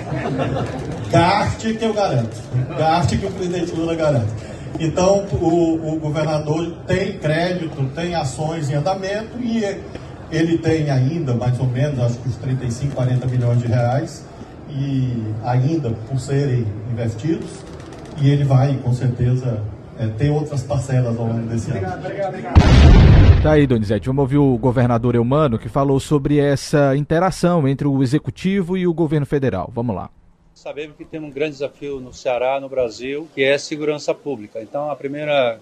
Gaste 1.12 1.76
que 1.76 1.86
eu 1.86 1.94
garanto. 1.94 2.36
Gaste 2.78 3.18
que 3.18 3.26
o 3.28 3.32
presidente 3.32 3.72
Lula 3.74 3.96
garante. 3.96 4.34
Então, 4.80 5.26
o, 5.32 5.96
o 5.96 6.00
governador 6.00 6.74
tem 6.88 7.18
crédito, 7.18 7.86
tem 7.96 8.16
ações 8.16 8.70
em 8.70 8.76
andamento 8.76 9.38
e 9.40 9.64
ele 10.32 10.58
tem 10.58 10.90
ainda, 10.90 11.34
mais 11.34 11.60
ou 11.60 11.68
menos, 11.68 12.00
acho 12.00 12.18
que 12.18 12.30
os 12.30 12.36
35, 12.38 12.96
40 12.96 13.28
milhões 13.28 13.60
de 13.60 13.68
reais, 13.68 14.24
e 14.70 15.34
ainda 15.44 15.92
por 15.92 16.20
serem 16.20 16.66
investidos, 16.92 17.64
e 18.22 18.30
ele 18.30 18.44
vai, 18.44 18.78
com 18.78 18.94
certeza, 18.94 19.64
é, 19.98 20.08
ter 20.08 20.30
outras 20.30 20.64
parcelas 20.64 21.18
ao 21.18 21.28
longo 21.28 21.46
desse 21.48 21.72
ano. 21.72 21.88
Obrigado, 22.00 22.28
obrigado. 22.30 23.42
Tá 23.44 23.52
aí, 23.52 23.68
Donizete. 23.68 24.08
Vamos 24.08 24.22
ouvir 24.22 24.38
o 24.38 24.58
governador 24.58 25.16
Eumano 25.16 25.60
que 25.60 25.70
falou 25.70 26.00
sobre 26.00 26.40
essa 26.40 26.96
interação 26.96 27.68
entre 27.68 27.88
o 27.88 28.02
executivo 28.02 28.78
e 28.78 28.88
o 28.88 28.94
governo 28.94 29.26
federal. 29.26 29.70
Vamos 29.74 29.96
lá. 29.96 30.10
Sabemos 30.54 30.98
que 30.98 31.06
temos 31.06 31.30
um 31.30 31.34
grande 31.34 31.54
desafio 31.54 32.00
no 32.02 32.14
Ceará, 32.14 32.60
no 32.60 32.68
Brasil, 32.68 33.28
que 33.34 33.44
é 33.44 33.54
a 33.54 33.60
segurança 33.60 34.14
pública. 34.14 34.62
Então, 34.62 34.90
a 34.92 34.96
primeira 34.96 35.60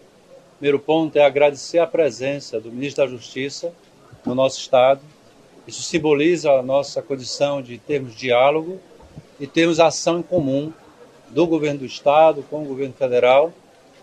primeiro 0.57 0.79
ponto 0.79 1.15
é 1.17 1.23
agradecer 1.23 1.77
a 1.77 1.85
presença 1.85 2.59
do 2.59 2.71
ministro 2.71 3.03
da 3.03 3.09
Justiça 3.09 3.71
no 4.25 4.33
nosso 4.33 4.59
estado. 4.59 5.01
Isso 5.67 5.83
simboliza 5.83 6.51
a 6.51 6.63
nossa 6.63 7.01
condição 7.01 7.61
de 7.61 7.77
termos 7.77 8.15
diálogo 8.15 8.79
e 9.39 9.45
termos 9.45 9.79
ação 9.79 10.19
em 10.19 10.23
comum 10.23 10.71
do 11.29 11.45
governo 11.45 11.79
do 11.79 11.85
estado 11.85 12.43
com 12.49 12.63
o 12.63 12.65
governo 12.65 12.93
federal. 12.93 13.53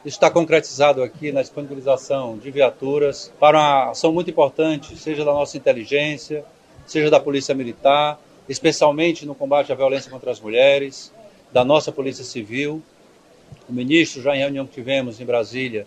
Isso 0.04 0.16
está 0.16 0.30
concretizado 0.30 1.02
aqui 1.02 1.32
na 1.32 1.40
disponibilização 1.40 2.36
de 2.36 2.50
viaturas 2.50 3.32
para 3.40 3.58
uma 3.58 3.90
ação 3.90 4.12
muito 4.12 4.30
importante, 4.30 4.96
seja 4.96 5.24
da 5.24 5.32
nossa 5.32 5.56
inteligência, 5.56 6.44
seja 6.86 7.10
da 7.10 7.18
Polícia 7.18 7.54
Militar, 7.54 8.20
especialmente 8.48 9.24
no 9.24 9.34
combate 9.34 9.72
à 9.72 9.74
violência 9.74 10.10
contra 10.10 10.30
as 10.30 10.40
mulheres, 10.40 11.10
da 11.52 11.64
nossa 11.64 11.90
Polícia 11.90 12.24
Civil. 12.24 12.82
O 13.68 13.72
ministro, 13.72 14.20
já 14.20 14.36
em 14.36 14.40
reunião 14.40 14.66
que 14.66 14.74
tivemos 14.74 15.20
em 15.20 15.24
Brasília, 15.24 15.86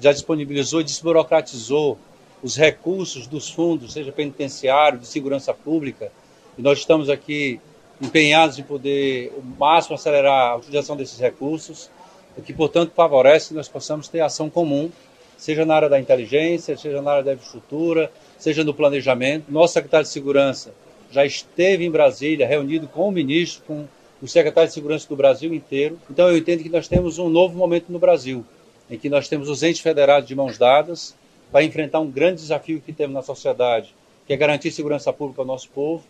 já 0.00 0.12
disponibilizou 0.12 0.80
e 0.80 0.84
desburocratizou 0.84 1.96
os 2.42 2.56
recursos 2.56 3.28
dos 3.28 3.48
fundos, 3.48 3.92
seja 3.92 4.10
penitenciário, 4.10 4.98
de 4.98 5.06
segurança 5.06 5.54
pública, 5.54 6.10
e 6.58 6.62
nós 6.62 6.80
estamos 6.80 7.08
aqui 7.08 7.60
empenhados 8.02 8.58
em 8.58 8.64
poder 8.64 9.32
o 9.36 9.42
máximo 9.42 9.94
acelerar 9.94 10.50
a 10.50 10.56
utilização 10.56 10.96
desses 10.96 11.18
recursos, 11.20 11.88
o 12.36 12.42
que, 12.42 12.52
portanto, 12.52 12.92
favorece 12.94 13.48
que 13.48 13.54
nós 13.54 13.68
possamos 13.68 14.08
ter 14.08 14.20
ação 14.20 14.50
comum, 14.50 14.90
seja 15.36 15.64
na 15.64 15.76
área 15.76 15.88
da 15.88 16.00
inteligência, 16.00 16.76
seja 16.76 17.00
na 17.00 17.12
área 17.12 17.22
da 17.22 17.32
infraestrutura, 17.34 18.10
seja 18.38 18.64
no 18.64 18.74
planejamento. 18.74 19.50
Nosso 19.50 19.74
secretário 19.74 20.04
de 20.04 20.12
Segurança 20.12 20.74
já 21.10 21.24
esteve 21.24 21.84
em 21.84 21.90
Brasília, 21.90 22.46
reunido 22.46 22.88
com 22.88 23.08
o 23.08 23.12
ministro, 23.12 23.62
com 23.66 23.86
o 24.20 24.26
secretário 24.26 24.68
de 24.68 24.74
Segurança 24.74 25.08
do 25.08 25.14
Brasil 25.14 25.54
inteiro. 25.54 25.98
Então 26.10 26.28
eu 26.28 26.36
entendo 26.36 26.62
que 26.62 26.68
nós 26.68 26.88
temos 26.88 27.18
um 27.18 27.28
novo 27.28 27.56
momento 27.56 27.86
no 27.90 27.98
Brasil, 27.98 28.44
em 28.90 28.98
que 28.98 29.08
nós 29.08 29.28
temos 29.28 29.48
os 29.48 29.62
entes 29.62 29.80
federados 29.80 30.26
de 30.26 30.34
mãos 30.34 30.58
dadas 30.58 31.14
para 31.52 31.62
enfrentar 31.62 32.00
um 32.00 32.10
grande 32.10 32.40
desafio 32.40 32.80
que 32.80 32.92
temos 32.92 33.14
na 33.14 33.22
sociedade, 33.22 33.94
que 34.26 34.32
é 34.32 34.36
garantir 34.36 34.70
segurança 34.70 35.12
pública 35.12 35.42
ao 35.42 35.46
nosso 35.46 35.68
povo. 35.68 36.02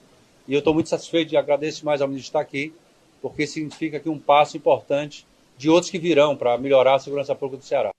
E 0.46 0.54
eu 0.54 0.58
estou 0.58 0.74
muito 0.74 0.88
satisfeito 0.88 1.32
e 1.32 1.36
agradeço 1.36 1.84
mais 1.84 2.00
ao 2.00 2.08
ministro 2.08 2.28
estar 2.28 2.40
aqui, 2.40 2.72
porque 3.20 3.46
significa 3.46 3.98
aqui 3.98 4.08
um 4.08 4.18
passo 4.18 4.56
importante 4.56 5.26
de 5.56 5.70
outros 5.70 5.90
que 5.90 5.98
virão 5.98 6.36
para 6.36 6.58
melhorar 6.58 6.96
a 6.96 6.98
segurança 6.98 7.34
pública 7.34 7.58
do 7.58 7.64
Ceará. 7.64 7.90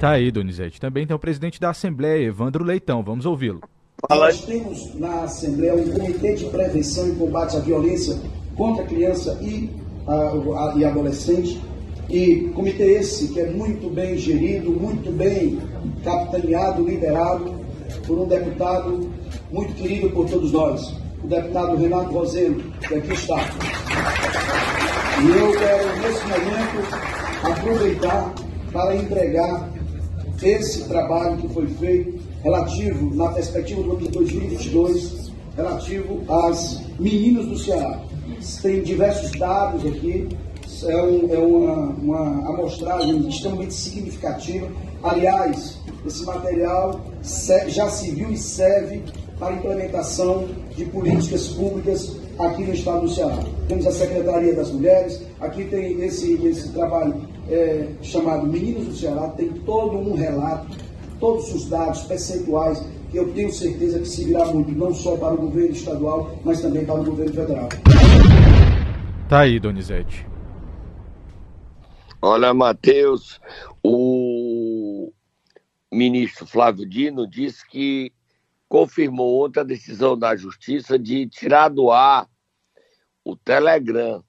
Tá 0.00 0.10
aí, 0.10 0.32
Donizete. 0.32 0.80
Também 0.80 1.06
tem 1.06 1.14
o 1.14 1.18
presidente 1.18 1.60
da 1.60 1.70
Assembleia, 1.70 2.26
Evandro 2.26 2.64
Leitão. 2.64 3.04
Vamos 3.04 3.24
ouvi-lo. 3.24 3.60
Nós 4.10 4.44
temos 4.44 4.94
na 4.96 5.22
Assembleia 5.22 5.76
um 5.76 5.92
comitê 5.92 6.34
de 6.34 6.46
prevenção 6.46 7.08
e 7.08 7.14
combate 7.14 7.56
à 7.56 7.60
violência 7.60 8.18
contra 8.56 8.82
a 8.82 8.86
criança 8.86 9.38
e, 9.40 9.70
a, 10.08 10.14
a, 10.14 10.74
e 10.76 10.84
adolescente. 10.84 11.60
E 12.10 12.50
comitê 12.52 12.94
esse 12.94 13.32
que 13.32 13.38
é 13.38 13.48
muito 13.48 13.88
bem 13.88 14.18
gerido, 14.18 14.72
muito 14.72 15.12
bem 15.12 15.60
capitaneado, 16.02 16.84
liderado 16.84 17.54
por 18.04 18.18
um 18.18 18.26
deputado 18.26 19.08
muito 19.52 19.74
querido 19.74 20.10
por 20.10 20.28
todos 20.28 20.50
nós, 20.50 20.94
o 21.22 21.26
deputado 21.26 21.76
Renato 21.76 22.12
Roseno, 22.12 22.62
que 22.80 22.94
aqui 22.94 23.12
está. 23.12 23.38
E 25.22 25.38
eu 25.38 25.52
quero, 25.52 25.96
nesse 26.00 26.26
momento, 26.26 27.42
aproveitar 27.44 28.34
para 28.72 28.96
entregar 28.96 29.70
esse 30.42 30.88
trabalho 30.88 31.36
que 31.36 31.48
foi 31.48 31.66
feito 31.68 32.18
relativo, 32.42 33.14
na 33.14 33.28
perspectiva 33.28 33.82
do 33.82 33.92
ano 33.92 34.00
de 34.00 34.08
2022, 34.08 35.30
relativo 35.56 36.20
às 36.28 36.80
meninas 36.98 37.46
do 37.46 37.58
Ceará. 37.58 38.00
Tem 38.60 38.82
diversos 38.82 39.30
dados 39.32 39.86
aqui, 39.86 40.28
é, 40.84 40.96
um, 40.96 41.32
é 41.32 41.38
uma, 41.38 41.74
uma 41.90 42.48
amostragem 42.48 43.28
extremamente 43.28 43.74
significativa. 43.74 44.68
Aliás, 45.04 45.78
esse 46.04 46.24
material 46.24 47.00
já 47.68 47.88
se 47.88 48.10
viu 48.10 48.32
e 48.32 48.36
serve 48.36 49.02
para 49.38 49.54
implementação 49.54 50.48
de 50.76 50.84
políticas 50.86 51.48
públicas 51.48 52.16
aqui 52.38 52.64
no 52.64 52.72
estado 52.72 53.02
do 53.02 53.08
Ceará. 53.08 53.38
Temos 53.68 53.86
a 53.86 53.92
Secretaria 53.92 54.54
das 54.54 54.70
Mulheres, 54.70 55.22
aqui 55.40 55.64
tem 55.64 56.00
esse, 56.02 56.34
esse 56.46 56.72
trabalho 56.72 57.14
é, 57.48 57.88
chamado 58.02 58.46
Meninos 58.46 58.86
do 58.86 58.96
Ceará, 58.96 59.28
tem 59.28 59.48
todo 59.48 59.96
um 59.98 60.14
relato 60.14 60.66
todos 61.22 61.54
os 61.54 61.68
dados 61.68 62.02
percentuais 62.02 62.84
que 63.12 63.16
eu 63.16 63.32
tenho 63.32 63.52
certeza 63.52 64.00
que 64.00 64.08
servirá 64.08 64.46
muito, 64.46 64.72
não 64.72 64.92
só 64.92 65.16
para 65.16 65.34
o 65.34 65.36
governo 65.36 65.70
estadual, 65.70 66.36
mas 66.44 66.60
também 66.60 66.84
para 66.84 67.00
o 67.00 67.04
governo 67.04 67.32
federal. 67.32 67.68
Tá 69.28 69.40
aí, 69.40 69.60
Donizete. 69.60 70.26
Olha, 72.20 72.52
Matheus, 72.52 73.40
o 73.84 75.12
ministro 75.92 76.46
Flávio 76.46 76.88
Dino 76.88 77.26
disse 77.26 77.68
que 77.68 78.12
confirmou 78.72 79.44
ontem 79.44 79.60
a 79.60 79.64
decisão 79.64 80.16
da 80.16 80.34
Justiça 80.34 80.98
de 80.98 81.26
tirar 81.26 81.68
do 81.68 81.90
ar 81.90 82.26
o 83.22 83.36
Telegram 83.36 84.24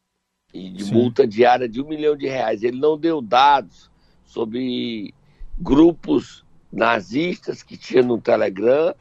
e 0.54 0.70
de 0.70 0.84
Sim. 0.84 0.94
multa 0.96 1.26
diária 1.26 1.70
de 1.70 1.82
um 1.82 1.88
milhão 1.88 2.14
de 2.18 2.28
reais. 2.28 2.62
Ele 2.62 2.78
não 2.78 2.98
deu 2.98 3.22
dados 3.22 3.90
sobre 4.26 5.14
grupos 5.58 6.44
nazistas 6.70 7.64
que 7.64 7.78
tinha 7.78 8.04
no 8.04 8.20
Telegram, 8.20 8.94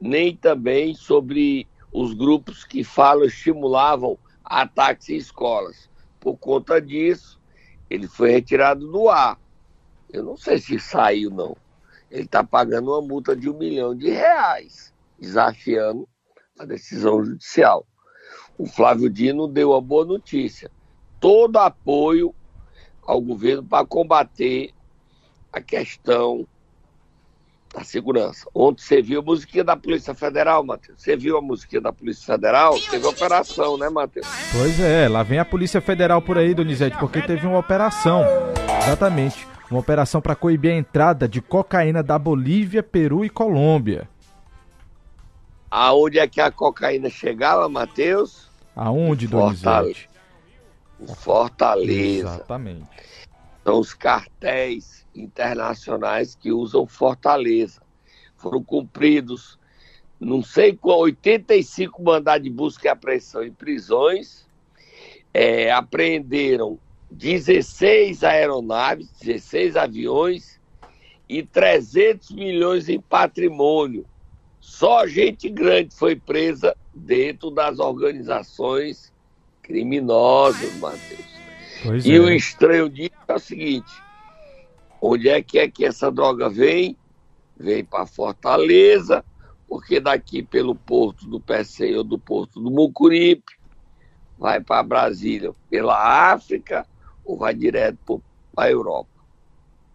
nem 0.00 0.34
também 0.34 0.96
sobre 0.96 1.68
os 1.92 2.12
grupos 2.12 2.64
que 2.64 2.82
falam, 2.82 3.24
estimulavam 3.24 4.18
ataques 4.44 5.10
em 5.10 5.16
escolas. 5.16 5.88
Por 6.18 6.36
conta 6.38 6.80
disso, 6.80 7.40
ele 7.88 8.08
foi 8.08 8.32
retirado 8.32 8.84
do 8.90 9.08
ar. 9.08 9.38
Eu 10.12 10.24
não 10.24 10.36
sei 10.36 10.58
se 10.58 10.76
saiu, 10.80 11.30
não. 11.30 11.56
Ele 12.10 12.24
está 12.24 12.42
pagando 12.42 12.90
uma 12.90 13.02
multa 13.02 13.36
de 13.36 13.48
um 13.48 13.56
milhão 13.56 13.94
de 13.94 14.10
reais, 14.10 14.92
desafiando 15.18 16.08
a 16.58 16.64
decisão 16.64 17.24
judicial. 17.24 17.86
O 18.56 18.66
Flávio 18.66 19.08
Dino 19.08 19.46
deu 19.46 19.74
a 19.74 19.80
boa 19.80 20.04
notícia. 20.04 20.70
Todo 21.20 21.58
apoio 21.58 22.34
ao 23.06 23.20
governo 23.20 23.62
para 23.62 23.86
combater 23.86 24.72
a 25.52 25.60
questão 25.60 26.46
da 27.74 27.84
segurança. 27.84 28.48
Ontem 28.54 28.82
você 28.82 29.02
viu 29.02 29.20
a 29.20 29.22
musiquinha 29.22 29.62
da 29.62 29.76
Polícia 29.76 30.14
Federal, 30.14 30.64
Matheus? 30.64 31.00
Você 31.02 31.16
viu 31.16 31.36
a 31.36 31.42
musiquinha 31.42 31.80
da 31.80 31.92
Polícia 31.92 32.34
Federal? 32.34 32.78
Teve 32.90 33.06
operação, 33.06 33.76
né, 33.76 33.88
Matheus? 33.88 34.26
Pois 34.52 34.80
é, 34.80 35.08
lá 35.08 35.22
vem 35.22 35.38
a 35.38 35.44
Polícia 35.44 35.80
Federal 35.80 36.22
por 36.22 36.38
aí, 36.38 36.54
Donizete, 36.54 36.96
porque 36.98 37.20
teve 37.22 37.46
uma 37.46 37.58
operação. 37.58 38.24
Exatamente. 38.82 39.46
Uma 39.70 39.80
operação 39.80 40.20
para 40.20 40.34
coibir 40.34 40.72
a 40.72 40.76
entrada 40.76 41.28
de 41.28 41.42
cocaína 41.42 42.02
da 42.02 42.18
Bolívia, 42.18 42.82
Peru 42.82 43.24
e 43.24 43.28
Colômbia. 43.28 44.08
Aonde 45.70 46.18
é 46.18 46.26
que 46.26 46.40
a 46.40 46.50
cocaína 46.50 47.10
chegava, 47.10 47.68
Matheus? 47.68 48.48
Aonde, 48.74 49.26
Donizete? 49.26 50.08
Fortaleza. 51.16 52.28
Exatamente. 52.28 52.88
São 53.62 53.78
os 53.78 53.92
cartéis 53.92 55.06
internacionais 55.14 56.34
que 56.34 56.50
usam 56.50 56.86
Fortaleza. 56.86 57.82
Foram 58.36 58.62
cumpridos, 58.62 59.58
não 60.18 60.42
sei 60.42 60.74
qual, 60.74 61.00
85 61.00 62.02
mandados 62.02 62.44
de 62.44 62.50
busca 62.50 62.88
e 62.88 62.90
apreensão 62.90 63.42
em 63.42 63.52
prisões. 63.52 64.46
É, 65.34 65.70
apreenderam 65.70 66.78
16 67.10 68.22
aeronaves, 68.22 69.10
16 69.20 69.76
aviões 69.76 70.60
e 71.28 71.42
300 71.42 72.30
milhões 72.30 72.88
em 72.88 73.00
patrimônio. 73.00 74.04
Só 74.60 75.06
gente 75.06 75.48
grande 75.48 75.94
foi 75.94 76.16
presa 76.16 76.76
dentro 76.94 77.50
das 77.50 77.78
organizações 77.78 79.12
criminosas, 79.62 80.74
Matheus. 80.76 81.38
Pois 81.82 82.04
e 82.04 82.14
é. 82.14 82.20
o 82.20 82.30
estranho 82.30 82.88
disso 82.88 83.12
é 83.28 83.34
o 83.34 83.38
seguinte: 83.38 83.92
onde 85.00 85.28
é 85.28 85.42
que 85.42 85.58
é 85.58 85.68
que 85.68 85.84
essa 85.84 86.10
droga 86.10 86.48
vem? 86.48 86.96
Vem 87.56 87.84
para 87.84 88.06
Fortaleza, 88.06 89.24
porque 89.68 89.98
daqui 89.98 90.42
pelo 90.42 90.74
porto 90.74 91.26
do 91.26 91.40
Pecém 91.40 91.96
ou 91.96 92.04
do 92.04 92.18
porto 92.18 92.60
do 92.60 92.70
Mucuripe, 92.70 93.58
vai 94.38 94.60
para 94.60 94.82
Brasília 94.82 95.52
pela 95.68 96.32
África 96.32 96.86
ou 97.28 97.36
vai 97.36 97.54
direto 97.54 98.22
para 98.54 98.68
a 98.68 98.70
Europa. 98.70 99.10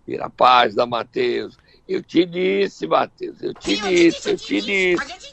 Vira 0.06 0.26
a 0.26 0.30
paz 0.30 0.76
da 0.76 0.86
Matheus. 0.86 1.58
Eu 1.90 2.02
te 2.02 2.26
disse, 2.26 2.86
Matheus, 2.88 3.42
eu 3.42 3.54
te 3.54 3.76
disse, 3.76 4.30
eu 4.30 4.38
te 4.38 4.62
disse. 4.62 5.24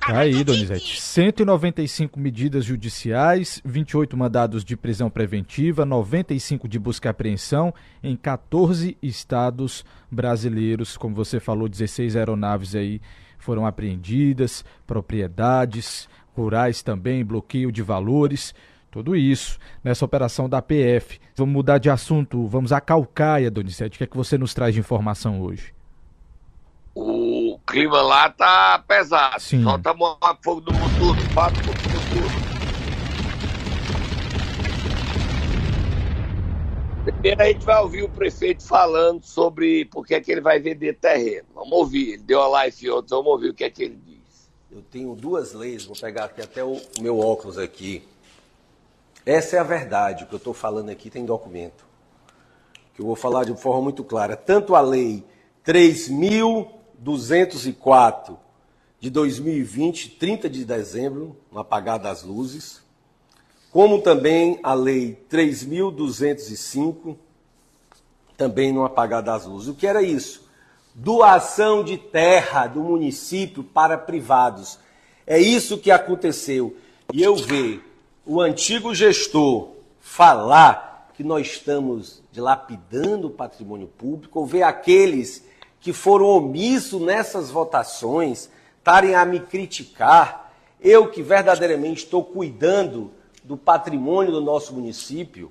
Tá 0.00 0.18
aí, 0.18 0.42
Donizete. 0.42 1.00
195 1.00 2.18
medidas 2.18 2.64
judiciais, 2.64 3.60
28 3.64 4.16
mandados 4.16 4.64
de 4.64 4.76
prisão 4.76 5.08
preventiva, 5.08 5.84
95 5.84 6.66
de 6.66 6.78
busca 6.80 7.08
e 7.08 7.10
apreensão 7.10 7.72
em 8.02 8.16
14 8.16 8.96
estados 9.00 9.84
brasileiros. 10.10 10.96
Como 10.96 11.14
você 11.14 11.38
falou, 11.38 11.68
16 11.68 12.16
aeronaves 12.16 12.74
aí 12.74 13.00
foram 13.38 13.66
apreendidas, 13.66 14.64
propriedades 14.84 16.08
rurais 16.36 16.82
também, 16.82 17.24
bloqueio 17.24 17.70
de 17.70 17.82
valores. 17.82 18.52
Tudo 18.94 19.16
isso 19.16 19.58
nessa 19.82 20.04
operação 20.04 20.48
da 20.48 20.62
PF. 20.62 21.18
Vamos 21.34 21.52
mudar 21.52 21.78
de 21.78 21.90
assunto, 21.90 22.46
vamos 22.46 22.70
à 22.70 22.80
Calcaia, 22.80 23.50
Donizete. 23.50 23.96
O 23.96 23.98
que 23.98 24.04
é 24.04 24.06
que 24.06 24.16
você 24.16 24.38
nos 24.38 24.54
traz 24.54 24.72
de 24.72 24.78
informação 24.78 25.40
hoje? 25.40 25.74
O 26.94 27.58
clima 27.66 28.00
lá 28.02 28.30
tá 28.30 28.84
pesado. 28.86 29.40
Sim. 29.40 29.64
Solta 29.64 29.90
a 29.90 30.36
fogo 30.36 30.60
do 30.60 30.72
futuro, 30.72 31.20
bate 31.34 31.60
fogo 31.64 31.76
do 31.76 31.88
futuro. 31.88 32.44
Primeiro 37.02 37.42
a 37.42 37.46
gente 37.46 37.64
vai 37.64 37.82
ouvir 37.82 38.04
o 38.04 38.08
prefeito 38.08 38.62
falando 38.62 39.24
sobre 39.24 39.86
por 39.86 40.06
que, 40.06 40.14
é 40.14 40.20
que 40.20 40.30
ele 40.30 40.40
vai 40.40 40.60
vender 40.60 40.94
terreno. 40.94 41.48
Vamos 41.52 41.72
ouvir. 41.72 42.12
Ele 42.12 42.22
deu 42.22 42.40
a 42.40 42.46
live 42.46 42.90
ontem, 42.92 43.10
vamos 43.10 43.26
ouvir 43.26 43.48
o 43.48 43.54
que 43.54 43.64
é 43.64 43.70
que 43.70 43.82
ele 43.82 43.98
diz. 44.06 44.48
Eu 44.70 44.82
tenho 44.82 45.16
duas 45.16 45.52
leis, 45.52 45.84
vou 45.84 45.96
pegar 45.96 46.26
aqui 46.26 46.40
até 46.40 46.62
o 46.62 46.80
meu 47.00 47.18
óculos 47.18 47.58
aqui. 47.58 48.04
Essa 49.26 49.56
é 49.56 49.58
a 49.58 49.64
verdade, 49.64 50.24
o 50.24 50.26
que 50.26 50.34
eu 50.34 50.38
estou 50.38 50.52
falando 50.52 50.90
aqui 50.90 51.08
tem 51.08 51.24
documento. 51.24 51.86
Que 52.94 53.00
eu 53.00 53.06
vou 53.06 53.16
falar 53.16 53.44
de 53.44 53.56
forma 53.56 53.80
muito 53.82 54.04
clara. 54.04 54.36
Tanto 54.36 54.74
a 54.74 54.82
lei 54.82 55.24
3.204 55.66 58.36
de 59.00 59.08
2020, 59.10 60.10
30 60.10 60.50
de 60.50 60.64
dezembro, 60.64 61.36
no 61.50 61.58
apagar 61.58 61.98
das 61.98 62.22
luzes, 62.22 62.84
como 63.70 64.02
também 64.02 64.60
a 64.62 64.74
lei 64.74 65.18
3.205, 65.30 67.16
também 68.36 68.72
no 68.72 68.84
apagar 68.84 69.22
das 69.22 69.46
luzes. 69.46 69.68
O 69.68 69.74
que 69.74 69.86
era 69.86 70.02
isso? 70.02 70.46
Doação 70.94 71.82
de 71.82 71.96
terra 71.96 72.66
do 72.66 72.80
município 72.80 73.64
para 73.64 73.96
privados. 73.96 74.78
É 75.26 75.38
isso 75.38 75.78
que 75.78 75.90
aconteceu. 75.90 76.76
E 77.12 77.22
eu 77.22 77.34
ver 77.34 77.93
o 78.26 78.40
antigo 78.40 78.94
gestor 78.94 79.68
falar 80.00 81.10
que 81.14 81.22
nós 81.22 81.46
estamos 81.46 82.22
dilapidando 82.32 83.28
o 83.28 83.30
patrimônio 83.30 83.86
público, 83.86 84.40
ou 84.40 84.46
ver 84.46 84.62
aqueles 84.62 85.46
que 85.80 85.92
foram 85.92 86.26
omissos 86.26 87.00
nessas 87.00 87.50
votações 87.50 88.50
estarem 88.78 89.14
a 89.14 89.24
me 89.24 89.40
criticar, 89.40 90.52
eu 90.80 91.08
que 91.08 91.22
verdadeiramente 91.22 92.04
estou 92.04 92.24
cuidando 92.24 93.10
do 93.42 93.56
patrimônio 93.56 94.32
do 94.32 94.40
nosso 94.40 94.74
município 94.74 95.50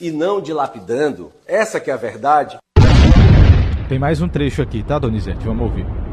e 0.00 0.10
não 0.10 0.40
dilapidando, 0.40 1.32
essa 1.46 1.80
que 1.80 1.90
é 1.90 1.94
a 1.94 1.96
verdade. 1.96 2.58
Tem 3.88 3.98
mais 3.98 4.20
um 4.20 4.28
trecho 4.28 4.62
aqui, 4.62 4.82
tá, 4.82 4.98
Donizete? 4.98 5.44
Vamos 5.44 5.62
ouvir. 5.62 6.03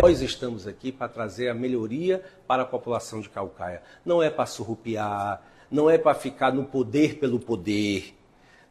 Nós 0.00 0.20
estamos 0.20 0.66
aqui 0.66 0.92
para 0.92 1.08
trazer 1.08 1.48
a 1.48 1.54
melhoria 1.54 2.22
para 2.46 2.62
a 2.62 2.66
população 2.66 3.20
de 3.20 3.28
Calcaia. 3.28 3.82
Não 4.04 4.22
é 4.22 4.28
para 4.28 4.46
surrupiar, 4.46 5.42
não 5.70 5.88
é 5.88 5.96
para 5.96 6.14
ficar 6.14 6.52
no 6.52 6.64
poder 6.64 7.18
pelo 7.18 7.38
poder, 7.38 8.14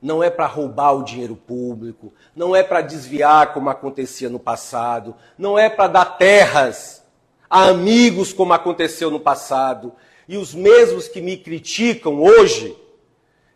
não 0.02 0.24
é 0.24 0.30
para 0.30 0.46
roubar 0.46 0.94
o 0.94 1.04
dinheiro 1.04 1.36
público, 1.36 2.14
não 2.36 2.56
é 2.56 2.62
para 2.64 2.82
desviar 2.82 3.54
como 3.54 3.70
acontecia 3.70 4.30
no 4.30 4.40
passado, 4.40 5.16
não 5.38 5.58
é 5.58 5.70
para 5.70 5.88
dar 5.88 6.06
terras 6.18 7.04
a 7.50 7.66
amigos 7.70 8.32
como 8.32 8.54
aconteceu 8.54 9.10
no 9.10 9.20
passado. 9.20 9.94
E 10.28 10.38
os 10.38 10.54
mesmos 10.54 11.08
que 11.08 11.22
me 11.22 11.38
criticam 11.38 12.22
hoje, 12.22 12.78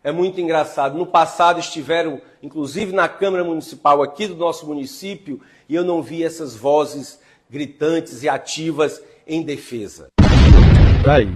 é 0.02 0.12
muito 0.12 0.40
engraçado. 0.40 0.96
No 0.96 1.06
passado 1.06 1.58
estiveram, 1.58 2.20
inclusive 2.42 2.92
na 2.92 3.08
Câmara 3.08 3.42
Municipal 3.42 4.02
aqui 4.02 4.26
do 4.26 4.36
nosso 4.36 4.66
município, 4.66 5.40
e 5.68 5.74
eu 5.74 5.84
não 5.84 6.02
vi 6.02 6.22
essas 6.22 6.54
vozes 6.54 7.18
gritantes 7.48 8.22
e 8.22 8.28
ativas 8.28 9.02
em 9.26 9.42
defesa. 9.42 10.08
Aí. 11.08 11.28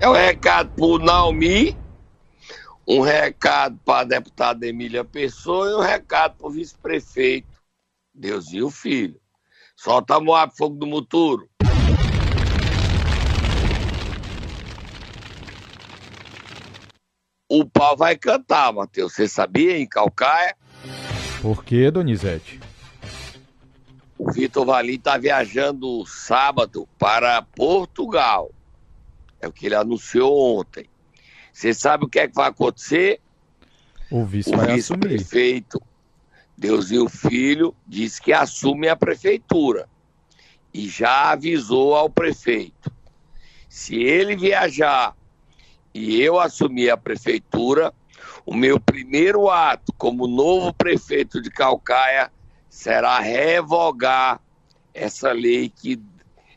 É 0.00 0.08
um 0.08 0.12
recado 0.12 0.70
pro 0.74 0.98
Naomi, 0.98 1.76
um 2.86 3.00
recado 3.00 3.78
para 3.84 4.00
a 4.00 4.04
deputada 4.04 4.66
Emília 4.66 5.04
Pessoa 5.04 5.70
e 5.70 5.74
um 5.74 5.80
recado 5.80 6.36
pro 6.36 6.50
vice-prefeito 6.50 7.48
Deusinho 8.12 8.70
Filho. 8.70 9.20
Solta 9.76 10.16
a 10.16 10.20
Moab 10.20 10.52
Fogo 10.56 10.76
do 10.76 10.86
Muturo. 10.86 11.48
O 17.48 17.64
pau 17.64 17.96
vai 17.96 18.16
cantar, 18.16 18.72
Matheus. 18.72 19.12
Você 19.12 19.28
sabia, 19.28 19.78
em 19.78 19.86
Calcaia? 19.86 20.56
Por 21.40 21.64
que, 21.64 21.90
Donizete? 21.90 22.58
O 24.18 24.30
Vitor 24.30 24.64
Valim 24.64 24.94
está 24.94 25.18
viajando 25.18 26.04
sábado 26.06 26.88
para 26.98 27.42
Portugal. 27.42 28.50
É 29.40 29.48
o 29.48 29.52
que 29.52 29.66
ele 29.66 29.74
anunciou 29.74 30.58
ontem. 30.58 30.86
Você 31.52 31.74
sabe 31.74 32.04
o 32.04 32.08
que 32.08 32.20
é 32.20 32.28
que 32.28 32.34
vai 32.34 32.48
acontecer? 32.48 33.20
O 34.10 34.24
vice 34.24 34.54
o 34.54 34.58
vice-prefeito 34.58 35.80
Deusinho 36.56 37.08
Filho 37.08 37.74
disse 37.86 38.20
que 38.20 38.32
assume 38.32 38.88
a 38.88 38.96
prefeitura 38.96 39.88
e 40.72 40.88
já 40.88 41.30
avisou 41.30 41.94
ao 41.94 42.08
prefeito. 42.08 42.92
Se 43.68 43.96
ele 43.96 44.36
viajar 44.36 45.16
e 45.92 46.20
eu 46.20 46.38
assumir 46.38 46.90
a 46.90 46.96
prefeitura, 46.96 47.92
o 48.46 48.54
meu 48.54 48.78
primeiro 48.78 49.50
ato 49.50 49.92
como 49.98 50.26
novo 50.26 50.72
prefeito 50.72 51.40
de 51.40 51.50
Calcaia 51.50 52.30
será 52.74 53.20
revogar 53.20 54.40
essa 54.92 55.30
lei 55.30 55.70
que 55.70 56.02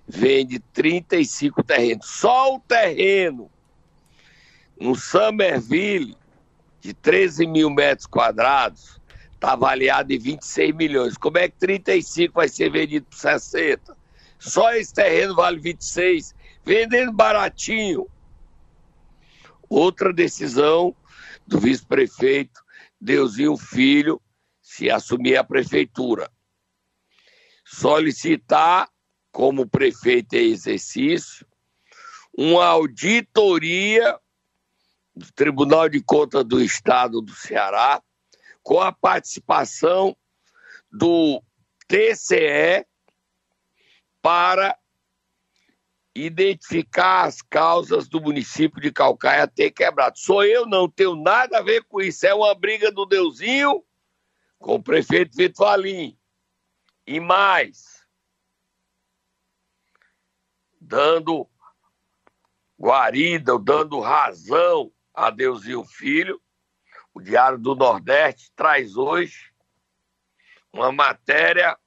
vende 0.08 0.58
35 0.74 1.62
terrenos. 1.62 2.08
Só 2.08 2.56
o 2.56 2.60
terreno 2.60 3.52
no 4.80 4.96
Summerville, 4.96 6.18
de 6.82 6.92
13 6.92 7.46
mil 7.46 7.70
metros 7.70 8.08
quadrados, 8.08 9.00
está 9.32 9.52
avaliado 9.52 10.12
em 10.12 10.18
26 10.18 10.76
milhões. 10.76 11.18
Como 11.18 11.38
é 11.38 11.48
que 11.48 11.56
35 11.60 12.34
vai 12.34 12.50
ser 12.50 12.72
vendido 12.72 13.06
por 13.06 13.16
60? 13.16 13.96
Só 14.40 14.74
esse 14.74 14.92
terreno 14.92 15.36
vale 15.36 15.60
26, 15.60 16.34
vendendo 16.66 17.14
baratinho. 17.14 18.08
Outra 19.70 20.12
decisão 20.12 20.96
do 21.46 21.60
vice-prefeito 21.60 22.66
Deusinho 23.00 23.56
Filho, 23.56 24.20
se 24.78 24.92
assumir 24.92 25.36
a 25.36 25.44
prefeitura. 25.44 26.32
Solicitar, 27.66 28.88
como 29.32 29.68
prefeito 29.68 30.36
em 30.36 30.52
exercício, 30.52 31.48
uma 32.38 32.66
auditoria 32.66 34.20
do 35.16 35.32
Tribunal 35.34 35.90
de 35.90 36.00
Contas 36.02 36.46
do 36.46 36.62
Estado 36.62 37.22
do 37.22 37.34
Ceará, 37.34 38.02
com 38.62 38.80
a 38.80 38.92
participação 38.92 40.16
do 40.92 41.42
TCE 41.88 42.86
para 44.22 44.78
identificar 46.14 47.24
as 47.24 47.42
causas 47.42 48.08
do 48.08 48.22
município 48.22 48.80
de 48.80 48.92
Calcaia 48.92 49.48
ter 49.48 49.72
quebrado. 49.72 50.20
Sou 50.20 50.44
eu, 50.44 50.68
não 50.68 50.88
tenho 50.88 51.16
nada 51.16 51.58
a 51.58 51.64
ver 51.64 51.84
com 51.86 52.00
isso. 52.00 52.28
É 52.28 52.34
uma 52.34 52.54
briga 52.54 52.92
do 52.92 53.06
Deusinho 53.06 53.84
com 54.60 54.76
o 54.76 54.84
prefeito 54.84 55.36
Vitor 55.36 55.68
Valim. 55.68 56.20
E 57.06 57.20
mais, 57.20 58.06
dando 60.80 61.50
guarida, 62.80 63.58
dando 63.58 64.00
razão 64.00 64.92
a 65.14 65.30
Deusinho 65.30 65.84
Filho, 65.86 66.42
o 67.14 67.22
Diário 67.22 67.58
do 67.58 67.76
Nordeste 67.76 68.52
traz 68.56 68.96
hoje 68.96 69.54
uma 70.72 70.92
matéria 70.92 71.78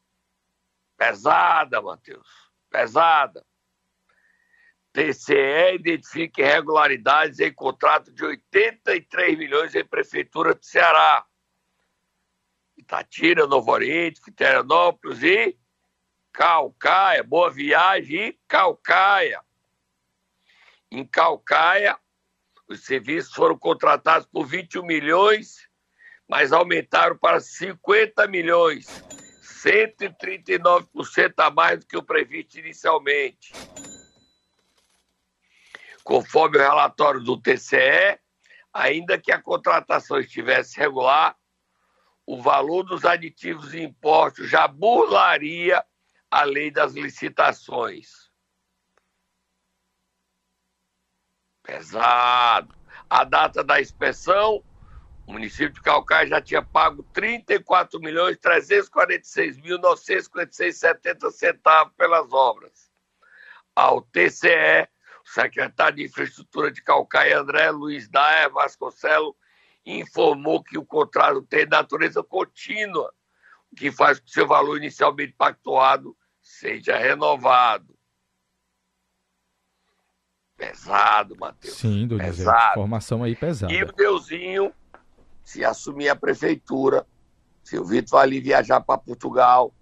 pesada, 0.97 1.81
Matheus, 1.81 2.29
pesada 2.71 3.45
TCE 4.93 5.75
identifica 5.75 6.43
irregularidades 6.43 7.39
em 7.39 7.53
contrato 7.53 8.13
de 8.13 8.25
83 8.25 9.39
milhões 9.39 9.75
em 9.75 9.85
Prefeitura 9.85 10.55
do 10.55 10.65
Ceará. 10.65 11.25
Itatira, 12.91 13.47
Novo 13.47 13.71
Oriente, 13.71 14.21
Quiterianópolis 14.21 15.23
e 15.23 15.57
Calcaia. 16.33 17.23
Boa 17.23 17.49
Viagem 17.49 18.19
e 18.19 18.39
Calcaia. 18.49 19.41
Em 20.91 21.07
Calcaia, 21.07 21.97
os 22.67 22.85
serviços 22.85 23.33
foram 23.33 23.57
contratados 23.57 24.27
por 24.27 24.45
21 24.45 24.85
milhões, 24.85 25.69
mas 26.29 26.53
aumentaram 26.53 27.17
para 27.17 27.39
50 27.39 28.27
milhões. 28.27 28.89
139% 29.41 31.35
a 31.37 31.49
mais 31.49 31.79
do 31.79 31.87
que 31.87 31.97
o 31.97 32.03
previsto 32.03 32.59
inicialmente 32.59 33.53
conforme 36.03 36.57
o 36.57 36.61
relatório 36.61 37.21
do 37.21 37.41
TCE, 37.41 38.19
ainda 38.73 39.17
que 39.17 39.31
a 39.31 39.41
contratação 39.41 40.19
estivesse 40.19 40.77
regular, 40.77 41.37
o 42.31 42.41
valor 42.41 42.85
dos 42.85 43.05
aditivos 43.05 43.75
e 43.75 43.81
impostos 43.81 44.49
já 44.49 44.69
burlaria 44.69 45.85
a 46.31 46.45
lei 46.45 46.71
das 46.71 46.93
licitações. 46.93 48.31
Pesado. 51.61 52.73
A 53.09 53.25
data 53.25 53.65
da 53.65 53.81
inspeção, 53.81 54.63
o 55.27 55.33
município 55.33 55.73
de 55.73 55.83
Calcaia 55.83 56.29
já 56.29 56.41
tinha 56.41 56.63
pago 56.63 57.03
34 57.13 57.99
milhões 57.99 58.39
346 58.39 59.57
mil 59.59 59.81
956,70 59.81 61.33
centavos 61.33 61.93
pelas 61.95 62.33
obras. 62.33 62.93
Ao 63.75 64.03
TCE, 64.03 64.89
secretário 65.25 65.97
de 65.97 66.05
Infraestrutura 66.05 66.71
de 66.71 66.81
Calcaia, 66.81 67.41
André 67.41 67.73
Luiz 67.73 68.09
Daia 68.09 68.49
Vasconcelos, 68.49 69.35
informou 69.99 70.63
que 70.63 70.79
o 70.79 70.85
contrato 70.85 71.43
tem 71.43 71.67
natureza 71.67 72.23
contínua, 72.23 73.13
o 73.73 73.77
que 73.77 73.91
faz 73.91 74.19
com 74.19 74.27
que 74.27 74.33
seu 74.33 74.47
valor 74.47 74.77
inicialmente 74.77 75.35
pactuado 75.37 76.17
seja 76.41 76.97
renovado. 76.97 77.99
Pesado, 80.57 81.37
Matheus. 81.39 81.75
Sim, 81.75 82.07
do 82.07 82.19
pesado. 82.19 82.73
Informação 82.73 83.25
aí 83.25 83.35
pesada. 83.35 83.73
E 83.73 83.83
o 83.83 83.93
Deusinho, 83.93 84.75
se 85.43 85.65
assumir 85.65 86.11
a 86.11 86.17
prefeitura, 86.17 87.07
se 87.63 87.79
o 87.79 87.85
Vitor 87.85 88.21
ali 88.21 88.41
viajar 88.41 88.81
para 88.81 88.99
Portugal 88.99 89.73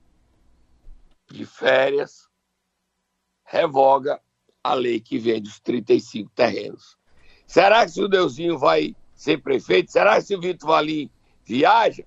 de 1.26 1.44
férias, 1.44 2.28
revoga 3.44 4.20
a 4.62 4.74
lei 4.74 5.00
que 5.00 5.18
vende 5.18 5.48
os 5.48 5.58
35 5.60 6.30
terrenos. 6.30 6.96
Será 7.46 7.84
que 7.84 7.92
se 7.92 8.02
o 8.02 8.08
Deusinho 8.08 8.58
vai 8.58 8.94
ser 9.18 9.38
prefeito? 9.38 9.90
Será 9.90 10.14
que 10.14 10.22
se 10.22 10.34
o 10.34 10.40
Vitor 10.40 10.68
Valim 10.70 11.10
viaja? 11.44 12.04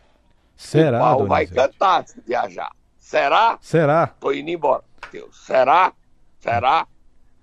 Será? 0.55 0.97
O 0.97 1.01
pau 1.17 1.27
vai 1.27 1.45
cantar 1.45 2.07
se 2.07 2.21
viajar. 2.21 2.71
Será? 2.97 3.57
Será? 3.61 4.07
Tô 4.07 4.31
indo 4.31 4.49
embora. 4.49 4.83
Deus. 5.11 5.45
Será? 5.45 5.91
Será? 6.39 6.87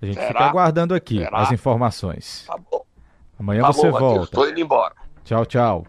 A 0.01 0.07
gente 0.07 0.15
Será? 0.15 0.29
fica 0.29 0.45
aguardando 0.47 0.95
aqui 0.95 1.19
Será? 1.19 1.39
as 1.41 1.53
informações. 1.53 2.45
Tá 2.47 2.57
bom. 2.57 2.85
Amanhã 3.39 3.63
Tá 3.63 3.73
você 3.73 3.91
bom, 3.91 3.99
volta. 3.99 4.33
Tô 4.33 4.49
indo 4.49 4.61
embora. 4.61 4.95
Tchau, 5.25 5.45
tchau. 5.45 5.87